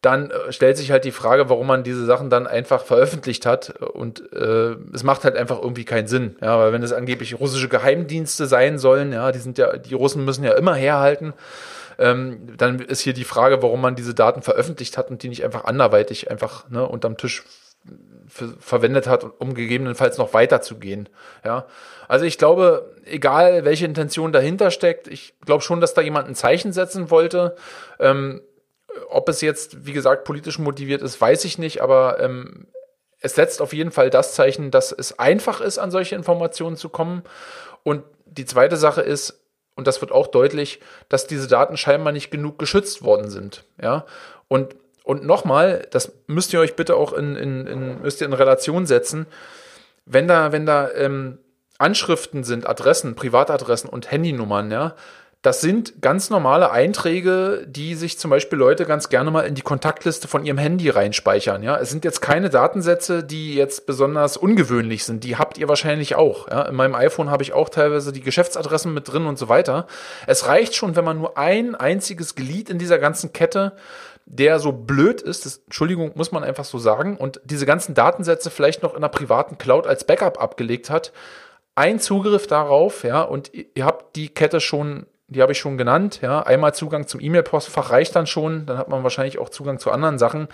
dann 0.00 0.30
äh, 0.30 0.52
stellt 0.52 0.76
sich 0.76 0.90
halt 0.90 1.04
die 1.04 1.12
Frage, 1.12 1.48
warum 1.48 1.66
man 1.66 1.84
diese 1.84 2.04
Sachen 2.06 2.30
dann 2.30 2.46
einfach 2.46 2.82
veröffentlicht 2.82 3.46
hat 3.46 3.70
und 3.80 4.32
äh, 4.32 4.76
es 4.92 5.02
macht 5.02 5.24
halt 5.24 5.36
einfach 5.36 5.60
irgendwie 5.60 5.84
keinen 5.84 6.08
Sinn, 6.08 6.36
ja, 6.42 6.58
weil 6.58 6.72
wenn 6.72 6.82
es 6.82 6.92
angeblich 6.92 7.38
russische 7.38 7.68
Geheimdienste 7.68 8.46
sein 8.46 8.78
sollen, 8.78 9.12
ja, 9.12 9.32
die 9.32 9.38
sind 9.38 9.58
ja, 9.58 9.76
die 9.76 9.94
Russen 9.94 10.24
müssen 10.24 10.44
ja 10.44 10.52
immer 10.52 10.74
herhalten 10.74 11.34
ähm, 11.98 12.56
dann 12.56 12.80
ist 12.80 13.00
hier 13.00 13.12
die 13.12 13.24
Frage, 13.24 13.62
warum 13.62 13.80
man 13.80 13.96
diese 13.96 14.14
Daten 14.14 14.42
veröffentlicht 14.42 14.98
hat 14.98 15.10
und 15.10 15.22
die 15.22 15.28
nicht 15.28 15.44
einfach 15.44 15.64
anderweitig 15.64 16.30
einfach 16.30 16.68
ne, 16.68 16.86
unterm 16.86 17.16
Tisch 17.16 17.44
verwendet 18.58 19.06
hat, 19.06 19.24
um 19.38 19.54
gegebenenfalls 19.54 20.16
noch 20.18 20.32
weiterzugehen. 20.32 21.08
Ja, 21.44 21.66
also 22.08 22.24
ich 22.24 22.38
glaube, 22.38 22.94
egal 23.04 23.64
welche 23.64 23.84
Intention 23.84 24.32
dahinter 24.32 24.70
steckt, 24.70 25.08
ich 25.08 25.34
glaube 25.44 25.62
schon, 25.62 25.80
dass 25.80 25.94
da 25.94 26.00
jemand 26.00 26.28
ein 26.28 26.34
Zeichen 26.34 26.72
setzen 26.72 27.10
wollte. 27.10 27.54
Ähm, 28.00 28.40
ob 29.08 29.28
es 29.28 29.40
jetzt, 29.40 29.86
wie 29.86 29.92
gesagt, 29.92 30.24
politisch 30.24 30.58
motiviert 30.58 31.02
ist, 31.02 31.20
weiß 31.20 31.44
ich 31.44 31.58
nicht, 31.58 31.82
aber 31.82 32.20
ähm, 32.20 32.68
es 33.20 33.34
setzt 33.34 33.60
auf 33.60 33.72
jeden 33.72 33.90
Fall 33.90 34.10
das 34.10 34.34
Zeichen, 34.34 34.70
dass 34.70 34.92
es 34.92 35.18
einfach 35.18 35.60
ist, 35.60 35.78
an 35.78 35.90
solche 35.90 36.14
Informationen 36.14 36.76
zu 36.76 36.88
kommen. 36.88 37.22
Und 37.82 38.04
die 38.26 38.44
zweite 38.44 38.76
Sache 38.76 39.00
ist, 39.00 39.43
und 39.76 39.86
das 39.86 40.00
wird 40.00 40.12
auch 40.12 40.26
deutlich, 40.26 40.80
dass 41.08 41.26
diese 41.26 41.48
Daten 41.48 41.76
scheinbar 41.76 42.12
nicht 42.12 42.30
genug 42.30 42.58
geschützt 42.58 43.02
worden 43.02 43.30
sind. 43.30 43.64
Ja, 43.80 44.06
und, 44.48 44.76
und 45.02 45.24
nochmal, 45.24 45.86
das 45.90 46.12
müsst 46.26 46.52
ihr 46.52 46.60
euch 46.60 46.76
bitte 46.76 46.96
auch 46.96 47.12
in, 47.12 47.36
in, 47.36 47.66
in, 47.66 48.02
müsst 48.02 48.20
ihr 48.20 48.26
in 48.26 48.32
Relation 48.32 48.86
setzen. 48.86 49.26
Wenn 50.06 50.28
da, 50.28 50.52
wenn 50.52 50.66
da 50.66 50.90
ähm, 50.92 51.38
Anschriften 51.78 52.44
sind, 52.44 52.68
Adressen, 52.68 53.14
Privatadressen 53.16 53.90
und 53.90 54.10
Handynummern, 54.10 54.70
ja, 54.70 54.94
das 55.44 55.60
sind 55.60 56.00
ganz 56.00 56.30
normale 56.30 56.70
Einträge, 56.70 57.66
die 57.68 57.96
sich 57.96 58.18
zum 58.18 58.30
Beispiel 58.30 58.58
Leute 58.58 58.86
ganz 58.86 59.10
gerne 59.10 59.30
mal 59.30 59.42
in 59.42 59.54
die 59.54 59.60
Kontaktliste 59.60 60.26
von 60.26 60.42
ihrem 60.46 60.56
Handy 60.56 60.88
reinspeichern. 60.88 61.62
Ja, 61.62 61.76
es 61.76 61.90
sind 61.90 62.02
jetzt 62.02 62.22
keine 62.22 62.48
Datensätze, 62.48 63.22
die 63.22 63.54
jetzt 63.54 63.84
besonders 63.84 64.38
ungewöhnlich 64.38 65.04
sind. 65.04 65.22
Die 65.22 65.36
habt 65.36 65.58
ihr 65.58 65.68
wahrscheinlich 65.68 66.14
auch. 66.14 66.48
Ja, 66.48 66.62
in 66.62 66.74
meinem 66.74 66.94
iPhone 66.94 67.28
habe 67.28 67.42
ich 67.42 67.52
auch 67.52 67.68
teilweise 67.68 68.10
die 68.10 68.22
Geschäftsadressen 68.22 68.94
mit 68.94 69.12
drin 69.12 69.26
und 69.26 69.38
so 69.38 69.50
weiter. 69.50 69.86
Es 70.26 70.46
reicht 70.46 70.74
schon, 70.76 70.96
wenn 70.96 71.04
man 71.04 71.18
nur 71.18 71.36
ein 71.36 71.74
einziges 71.74 72.36
Glied 72.36 72.70
in 72.70 72.78
dieser 72.78 72.98
ganzen 72.98 73.34
Kette 73.34 73.72
der 74.26 74.58
so 74.58 74.72
blöd 74.72 75.20
ist, 75.20 75.44
das, 75.44 75.58
Entschuldigung, 75.66 76.12
muss 76.14 76.32
man 76.32 76.44
einfach 76.44 76.64
so 76.64 76.78
sagen, 76.78 77.18
und 77.18 77.42
diese 77.44 77.66
ganzen 77.66 77.94
Datensätze 77.94 78.48
vielleicht 78.50 78.82
noch 78.82 78.92
in 78.92 78.96
einer 78.96 79.10
privaten 79.10 79.58
Cloud 79.58 79.86
als 79.86 80.04
Backup 80.04 80.42
abgelegt 80.42 80.88
hat, 80.88 81.12
ein 81.74 82.00
Zugriff 82.00 82.46
darauf, 82.46 83.04
ja, 83.04 83.20
und 83.20 83.52
ihr 83.52 83.84
habt 83.84 84.16
die 84.16 84.30
Kette 84.30 84.62
schon 84.62 85.04
die 85.34 85.42
habe 85.42 85.52
ich 85.52 85.58
schon 85.58 85.76
genannt. 85.76 86.20
Ja, 86.22 86.42
einmal 86.42 86.74
Zugang 86.74 87.06
zum 87.06 87.20
E-Mail-Postfach 87.20 87.90
reicht 87.90 88.16
dann 88.16 88.26
schon. 88.26 88.66
Dann 88.66 88.78
hat 88.78 88.88
man 88.88 89.02
wahrscheinlich 89.02 89.38
auch 89.38 89.48
Zugang 89.48 89.78
zu 89.78 89.90
anderen 89.90 90.18
Sachen. 90.18 90.48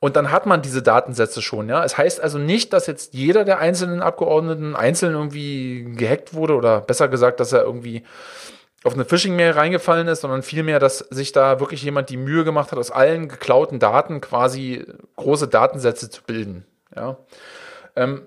Und 0.00 0.16
dann 0.16 0.32
hat 0.32 0.46
man 0.46 0.62
diese 0.62 0.82
Datensätze 0.82 1.42
schon. 1.42 1.68
Ja, 1.68 1.84
es 1.84 1.96
heißt 1.96 2.20
also 2.20 2.38
nicht, 2.38 2.72
dass 2.72 2.86
jetzt 2.88 3.14
jeder 3.14 3.44
der 3.44 3.58
einzelnen 3.58 4.02
Abgeordneten 4.02 4.74
einzeln 4.74 5.14
irgendwie 5.14 5.94
gehackt 5.96 6.34
wurde 6.34 6.56
oder 6.56 6.80
besser 6.80 7.08
gesagt, 7.08 7.38
dass 7.38 7.52
er 7.52 7.62
irgendwie 7.62 8.02
auf 8.84 8.94
eine 8.94 9.04
Phishing-Mail 9.04 9.52
reingefallen 9.52 10.08
ist, 10.08 10.22
sondern 10.22 10.42
vielmehr, 10.42 10.80
dass 10.80 10.98
sich 10.98 11.30
da 11.30 11.60
wirklich 11.60 11.84
jemand 11.84 12.10
die 12.10 12.16
Mühe 12.16 12.42
gemacht 12.42 12.72
hat, 12.72 12.78
aus 12.78 12.90
allen 12.90 13.28
geklauten 13.28 13.78
Daten 13.78 14.20
quasi 14.20 14.84
große 15.16 15.46
Datensätze 15.46 16.10
zu 16.10 16.22
bilden. 16.24 16.66
Ja. 16.96 17.18
Ähm, 17.94 18.26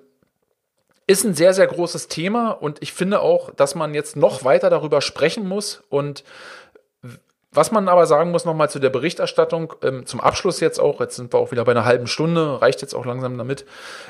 ist 1.07 1.23
ein 1.23 1.35
sehr, 1.35 1.53
sehr 1.53 1.67
großes 1.67 2.07
Thema 2.07 2.51
und 2.51 2.81
ich 2.81 2.93
finde 2.93 3.19
auch, 3.19 3.51
dass 3.51 3.75
man 3.75 3.93
jetzt 3.93 4.15
noch 4.15 4.43
weiter 4.43 4.69
darüber 4.69 5.01
sprechen 5.01 5.47
muss 5.47 5.83
und 5.89 6.23
was 7.55 7.71
man 7.71 7.87
aber 7.87 8.05
sagen 8.05 8.31
muss 8.31 8.43
nochmal 8.43 8.69
zu 8.69 8.79
der 8.79 8.89
Berichterstattung, 8.89 9.73
ähm, 9.81 10.05
zum 10.05 10.19
Abschluss 10.19 10.59
jetzt 10.59 10.77
auch, 10.77 10.99
jetzt 10.99 11.15
sind 11.15 11.33
wir 11.33 11.39
auch 11.39 11.51
wieder 11.51 11.63
bei 11.63 11.71
einer 11.71 11.85
halben 11.85 12.07
Stunde, 12.07 12.61
reicht 12.61 12.81
jetzt 12.81 12.93
auch 12.93 13.05
langsam 13.05 13.37
damit, 13.37 13.65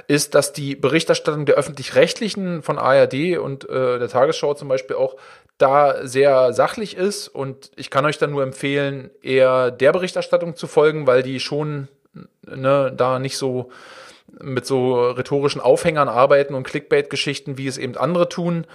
ist, 0.08 0.34
dass 0.34 0.52
die 0.52 0.76
Berichterstattung 0.76 1.46
der 1.46 1.56
öffentlich-rechtlichen 1.56 2.64
von 2.64 2.80
ARD 2.80 3.38
und 3.38 3.70
äh, 3.70 4.00
der 4.00 4.10
Tagesschau 4.10 4.56
zum 4.56 4.68
Beispiel 4.68 4.96
auch 4.96 5.16
da 5.60 6.06
sehr 6.08 6.54
sachlich 6.54 6.98
ist 6.98 7.28
und 7.28 7.72
ich 7.76 7.92
kann 7.92 8.06
euch 8.06 8.18
dann 8.18 8.32
nur 8.32 8.42
empfehlen, 8.42 9.12
eher 9.22 9.70
der 9.70 9.94
Berichterstattung 9.94 10.56
zu 10.56 10.66
folgen, 10.66 11.06
weil 11.06 11.22
die 11.22 11.40
schon 11.40 11.88
ne, 12.48 12.92
da 12.96 13.20
nicht 13.20 13.38
so 13.38 13.70
mit 14.42 14.66
so 14.66 15.10
rhetorischen 15.10 15.62
Aufhängern 15.62 16.10
arbeiten 16.10 16.56
und 16.56 16.64
Clickbait-Geschichten, 16.64 17.58
wie 17.58 17.68
es 17.68 17.78
eben 17.78 17.98
andere 17.98 18.30
tun. 18.30 18.66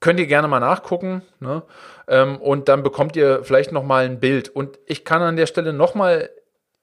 Könnt 0.00 0.20
ihr 0.20 0.26
gerne 0.26 0.48
mal 0.48 0.60
nachgucken. 0.60 1.22
Ne? 1.40 1.62
Ähm, 2.06 2.36
und 2.36 2.68
dann 2.68 2.82
bekommt 2.82 3.16
ihr 3.16 3.42
vielleicht 3.42 3.72
noch 3.72 3.84
mal 3.84 4.04
ein 4.04 4.20
Bild. 4.20 4.48
Und 4.48 4.78
ich 4.86 5.04
kann 5.04 5.22
an 5.22 5.36
der 5.36 5.46
Stelle 5.46 5.72
noch 5.72 5.94
mal 5.94 6.30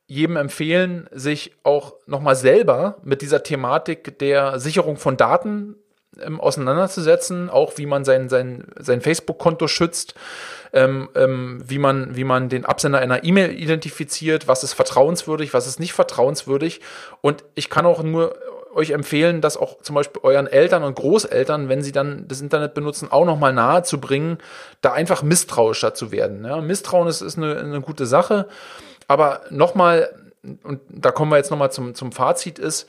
jedem 0.08 0.36
empfehlen, 0.36 1.10
sich 1.12 1.54
auch 1.64 1.96
noch 2.06 2.22
mal 2.22 2.36
selber 2.36 2.98
mit 3.04 3.22
dieser 3.22 3.44
Thematik 3.44 4.20
der 4.20 4.60
Sicherung 4.60 4.98
von 4.98 5.18
Daten 5.18 5.76
ähm, 6.22 6.40
auseinanderzusetzen, 6.40 7.50
auch 7.50 7.78
wie 7.78 7.86
man 7.86 8.06
sein, 8.06 8.30
sein, 8.30 8.66
sein 8.80 9.02
Facebook-Konto 9.02 9.68
schützt, 9.68 10.16
ähm, 10.74 11.10
ähm, 11.16 11.62
wie, 11.66 11.80
man, 11.80 12.16
wie 12.16 12.24
man 12.24 12.50
den 12.50 12.66
Absender 12.66 13.00
einer 13.00 13.24
E-Mail 13.24 13.52
identifiziert, 13.52 14.48
was 14.48 14.64
ist 14.64 14.74
vertrauenswürdig, 14.74 15.54
was 15.54 15.68
ist 15.68 15.80
nicht 15.80 15.94
vertrauenswürdig. 15.94 16.82
Und 17.22 17.44
ich 17.56 17.70
kann 17.70 17.86
auch 17.86 18.04
nur 18.04 18.36
euch 18.76 18.92
empfehlen, 18.92 19.40
das 19.40 19.56
auch 19.56 19.82
zum 19.82 19.96
Beispiel 19.96 20.22
euren 20.24 20.48
Eltern 20.48 20.84
und 20.84 20.96
Großeltern, 20.96 21.70
wenn 21.70 21.82
sie 21.82 21.94
dann 21.94 22.28
das 22.28 22.42
Internet 22.42 22.74
benutzen, 22.74 23.10
auch 23.10 23.26
nochmal 23.26 23.54
nahe 23.54 23.84
zu 23.84 24.02
bringen, 24.02 24.38
da 24.82 24.92
einfach 24.92 25.24
misstrauischer 25.24 25.94
zu 25.94 26.12
werden. 26.12 26.44
Ja, 26.46 26.60
Misstrauen 26.60 27.08
ist, 27.08 27.22
ist 27.22 27.38
eine, 27.38 27.58
eine 27.58 27.80
gute 27.80 28.06
Sache, 28.06 28.48
aber 29.08 29.42
nochmal, 29.50 30.10
und 30.64 30.82
da 30.90 31.12
kommen 31.12 31.32
wir 31.32 31.38
jetzt 31.38 31.52
nochmal 31.52 31.72
zum, 31.72 31.96
zum 31.96 32.12
Fazit, 32.12 32.60
ist, 32.60 32.88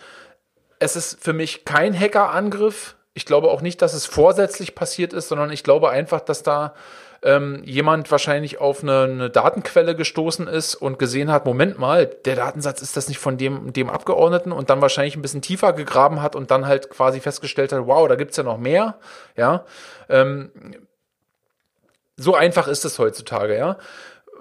es 0.81 0.97
ist 0.97 1.23
für 1.23 1.33
mich 1.33 1.65
kein 1.65 1.99
Hackerangriff. 1.99 2.96
Ich 3.17 3.25
glaube 3.25 3.51
auch 3.51 3.63
nicht, 3.63 3.81
dass 3.81 3.95
es 3.95 4.05
vorsätzlich 4.05 4.75
passiert 4.75 5.15
ist, 5.15 5.29
sondern 5.29 5.51
ich 5.51 5.65
glaube 5.65 5.89
einfach, 5.89 6.21
dass 6.21 6.43
da 6.43 6.75
ähm, 7.23 7.63
jemand 7.65 8.11
wahrscheinlich 8.11 8.61
auf 8.61 8.83
eine, 8.83 9.05
eine, 9.05 9.31
Datenquelle 9.31 9.97
gestoßen 9.97 10.47
ist 10.47 10.75
und 10.75 10.99
gesehen 10.99 11.33
hat, 11.33 11.47
Moment 11.47 11.79
mal, 11.79 12.05
der 12.05 12.37
Datensatz 12.37 12.83
ist 12.83 12.95
das 12.95 13.09
nicht 13.09 13.19
von 13.19 13.39
dem, 13.39 13.73
dem 13.73 13.89
Abgeordneten 13.89 14.53
und 14.53 14.69
dann 14.69 14.83
wahrscheinlich 14.83 15.17
ein 15.17 15.23
bisschen 15.23 15.41
tiefer 15.41 15.73
gegraben 15.73 16.21
hat 16.21 16.37
und 16.37 16.51
dann 16.51 16.67
halt 16.67 16.91
quasi 16.91 17.21
festgestellt 17.21 17.73
hat, 17.73 17.87
wow, 17.87 18.07
da 18.07 18.17
gibt's 18.17 18.37
ja 18.37 18.43
noch 18.43 18.59
mehr, 18.59 18.99
ja. 19.35 19.65
Ähm, 20.11 20.51
so 22.19 22.35
einfach 22.35 22.69
ist 22.69 22.85
es 22.85 22.99
heutzutage, 22.99 23.57
ja. 23.57 23.79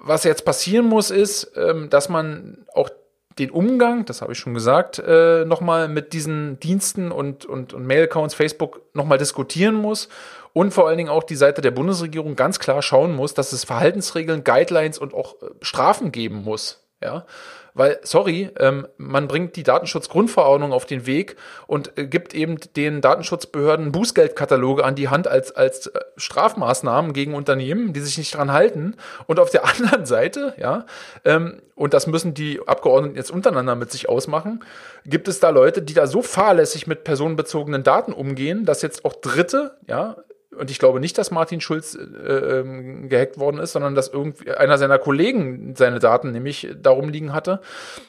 Was 0.00 0.24
jetzt 0.24 0.44
passieren 0.44 0.84
muss, 0.84 1.10
ist, 1.10 1.50
ähm, 1.56 1.88
dass 1.88 2.10
man 2.10 2.66
auch 2.74 2.90
den 3.38 3.50
Umgang, 3.50 4.04
das 4.06 4.22
habe 4.22 4.32
ich 4.32 4.38
schon 4.38 4.54
gesagt, 4.54 4.98
äh, 4.98 5.44
nochmal 5.44 5.88
mit 5.88 6.12
diesen 6.12 6.58
Diensten 6.60 7.12
und, 7.12 7.44
und, 7.44 7.74
und 7.74 7.86
Mail-Accounts, 7.86 8.34
Facebook 8.34 8.80
nochmal 8.94 9.18
diskutieren 9.18 9.74
muss 9.74 10.08
und 10.52 10.72
vor 10.72 10.88
allen 10.88 10.96
Dingen 10.96 11.10
auch 11.10 11.22
die 11.22 11.36
Seite 11.36 11.60
der 11.60 11.70
Bundesregierung 11.70 12.34
ganz 12.34 12.58
klar 12.58 12.80
schauen 12.80 13.14
muss, 13.14 13.34
dass 13.34 13.52
es 13.52 13.64
Verhaltensregeln, 13.64 14.42
Guidelines 14.42 14.98
und 14.98 15.12
auch 15.12 15.34
äh, 15.42 15.46
Strafen 15.60 16.12
geben 16.12 16.44
muss. 16.44 16.85
Ja, 17.02 17.26
weil, 17.74 18.00
sorry, 18.04 18.48
ähm, 18.58 18.88
man 18.96 19.28
bringt 19.28 19.56
die 19.56 19.62
Datenschutzgrundverordnung 19.62 20.72
auf 20.72 20.86
den 20.86 21.04
Weg 21.04 21.36
und 21.66 21.98
äh, 21.98 22.06
gibt 22.06 22.32
eben 22.32 22.56
den 22.74 23.02
Datenschutzbehörden 23.02 23.92
Bußgeldkataloge 23.92 24.82
an 24.82 24.94
die 24.94 25.10
Hand 25.10 25.28
als, 25.28 25.52
als 25.52 25.88
äh, 25.88 26.00
Strafmaßnahmen 26.16 27.12
gegen 27.12 27.34
Unternehmen, 27.34 27.92
die 27.92 28.00
sich 28.00 28.16
nicht 28.16 28.34
dran 28.34 28.50
halten. 28.50 28.96
Und 29.26 29.38
auf 29.38 29.50
der 29.50 29.66
anderen 29.68 30.06
Seite, 30.06 30.54
ja, 30.56 30.86
ähm, 31.26 31.60
und 31.74 31.92
das 31.92 32.06
müssen 32.06 32.32
die 32.32 32.60
Abgeordneten 32.66 33.16
jetzt 33.16 33.30
untereinander 33.30 33.74
mit 33.74 33.92
sich 33.92 34.08
ausmachen, 34.08 34.64
gibt 35.04 35.28
es 35.28 35.38
da 35.38 35.50
Leute, 35.50 35.82
die 35.82 35.92
da 35.92 36.06
so 36.06 36.22
fahrlässig 36.22 36.86
mit 36.86 37.04
personenbezogenen 37.04 37.82
Daten 37.82 38.14
umgehen, 38.14 38.64
dass 38.64 38.80
jetzt 38.80 39.04
auch 39.04 39.12
Dritte, 39.12 39.76
ja, 39.86 40.16
und 40.56 40.70
ich 40.70 40.78
glaube 40.78 41.00
nicht, 41.00 41.18
dass 41.18 41.30
Martin 41.30 41.60
Schulz 41.60 41.94
äh, 41.94 42.32
ähm, 42.32 43.08
gehackt 43.08 43.38
worden 43.38 43.58
ist, 43.58 43.72
sondern 43.72 43.94
dass 43.94 44.08
irgendwie 44.08 44.50
einer 44.52 44.78
seiner 44.78 44.98
Kollegen 44.98 45.74
seine 45.76 45.98
Daten 45.98 46.32
nämlich 46.32 46.68
darum 46.80 47.08
liegen 47.08 47.32
hatte, 47.32 47.60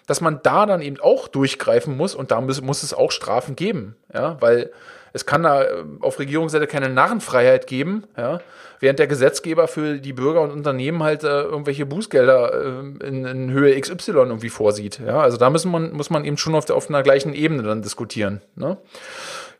dass 0.05 0.21
man 0.21 0.39
da 0.43 0.65
dann 0.65 0.81
eben 0.81 0.99
auch 0.99 1.27
durchgreifen 1.27 1.95
muss 1.95 2.15
und 2.15 2.31
da 2.31 2.41
muss, 2.41 2.62
muss 2.62 2.83
es 2.83 2.93
auch 2.93 3.12
Strafen 3.12 3.55
geben, 3.55 3.95
ja, 4.13 4.38
weil 4.39 4.71
es 5.13 5.25
kann 5.25 5.43
da 5.43 5.63
äh, 5.63 5.83
auf 6.01 6.19
Regierungsseite 6.19 6.67
keine 6.67 6.89
Narrenfreiheit 6.89 7.67
geben, 7.67 8.03
ja, 8.17 8.39
während 8.79 8.99
der 8.99 9.07
Gesetzgeber 9.07 9.67
für 9.67 9.97
die 9.97 10.13
Bürger 10.13 10.41
und 10.41 10.51
Unternehmen 10.51 11.03
halt 11.03 11.23
äh, 11.23 11.41
irgendwelche 11.41 11.86
Bußgelder 11.86 12.53
äh, 12.53 13.07
in, 13.07 13.25
in, 13.25 13.51
Höhe 13.51 13.79
XY 13.79 14.12
irgendwie 14.12 14.49
vorsieht, 14.49 14.99
ja, 14.99 15.19
also 15.19 15.38
da 15.38 15.49
müssen 15.49 15.71
man, 15.71 15.91
muss 15.93 16.10
man 16.10 16.25
eben 16.25 16.38
schon 16.38 16.55
auf, 16.55 16.65
der, 16.65 16.75
auf 16.75 16.89
einer 16.89 17.03
gleichen 17.03 17.33
Ebene 17.33 17.63
dann 17.63 17.81
diskutieren, 17.81 18.41
ne? 18.55 18.77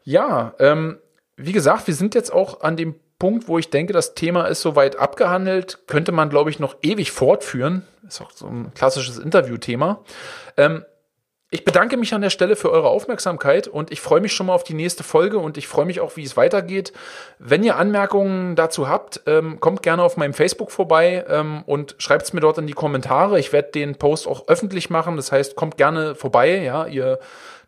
Ja, 0.04 0.54
ähm, 0.60 1.00
wie 1.38 1.52
gesagt, 1.52 1.88
wir 1.88 1.93
sind 1.93 2.15
jetzt 2.15 2.34
auch 2.34 2.62
an 2.62 2.76
dem 2.76 2.95
Punkt, 3.19 3.47
wo 3.47 3.58
ich 3.58 3.69
denke, 3.69 3.93
das 3.93 4.15
Thema 4.15 4.45
ist 4.45 4.62
soweit 4.62 4.97
abgehandelt. 4.97 5.80
Könnte 5.88 6.12
man, 6.12 6.30
glaube 6.30 6.50
ich, 6.50 6.60
noch 6.60 6.76
ewig 6.82 7.12
fortführen. 7.12 7.84
Ist 8.08 8.21
auch 8.21 8.32
so 8.32 8.47
ein 8.47 8.73
klassisches 8.73 9.17
Interviewthema. 9.17 10.04
Ähm, 10.56 10.84
ich 11.50 11.64
bedanke 11.64 11.96
mich 11.96 12.14
an 12.14 12.22
der 12.22 12.30
Stelle 12.30 12.58
für 12.58 12.72
eure 12.72 12.90
Aufmerksamkeit 12.90 13.70
und 13.70 13.90
ich 13.92 14.02
freue 14.02 14.20
mich 14.20 14.34
schon 14.34 14.48
mal 14.48 14.54
auf 14.54 14.65
die 14.65 14.74
nächste 14.74 15.04
Folge 15.04 15.38
und 15.38 15.58
ich 15.58 15.67
freue 15.67 15.86
mich 15.86 16.02
auch, 16.02 16.17
wie 16.17 16.24
es 16.24 16.36
weitergeht. 16.36 16.92
Wenn 17.40 17.63
ihr 17.63 17.78
Anmerkungen 17.78 18.58
dazu 18.58 18.90
habt, 18.90 19.21
ähm, 19.28 19.62
kommt 19.62 19.82
gerne 19.82 20.04
auf 20.04 20.17
meinem 20.17 20.34
Facebook 20.34 20.71
vorbei 20.71 21.24
ähm, 21.30 21.63
und 21.65 21.96
schreibt 22.00 22.26
es 22.26 22.34
mir 22.34 22.42
dort 22.42 22.58
in 22.58 22.67
die 22.67 22.74
Kommentare. 22.74 23.40
Ich 23.40 23.54
werde 23.54 23.71
den 23.71 23.96
Post 23.96 24.28
auch 24.28 24.50
öffentlich 24.50 24.90
machen. 24.90 25.15
Das 25.15 25.32
heißt, 25.32 25.56
kommt 25.56 25.78
gerne 25.78 26.15
vorbei. 26.15 26.62
Ja, 26.62 26.86
ihr 26.86 27.17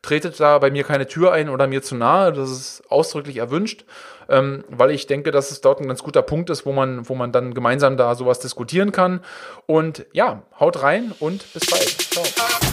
tretet 0.01 0.37
da 0.41 0.59
bei 0.59 0.71
mir 0.71 0.83
keine 0.83 1.07
Tür 1.07 1.31
ein 1.31 1.47
oder 1.47 1.65
mir 1.67 1.81
zu 1.81 1.95
nahe. 1.95 2.33
Das 2.33 2.51
ist 2.51 2.83
ausdrücklich 2.89 3.37
erwünscht, 3.37 3.85
ähm, 4.27 4.65
weil 4.67 4.91
ich 4.91 5.07
denke, 5.07 5.31
dass 5.31 5.51
es 5.51 5.61
dort 5.61 5.79
ein 5.79 5.87
ganz 5.87 6.03
guter 6.03 6.21
Punkt 6.21 6.49
ist, 6.49 6.65
wo 6.65 6.73
man, 6.73 7.07
wo 7.07 7.15
man 7.15 7.31
dann 7.31 7.53
gemeinsam 7.53 7.95
da 7.95 8.13
sowas 8.15 8.39
diskutieren 8.39 8.91
kann. 8.91 9.21
Und 9.67 10.05
ja, 10.11 10.43
haut 10.59 10.83
rein 10.83 11.13
und 11.19 11.53
bis 11.53 11.65
bald. 11.65 11.87
Ciao. 12.11 12.68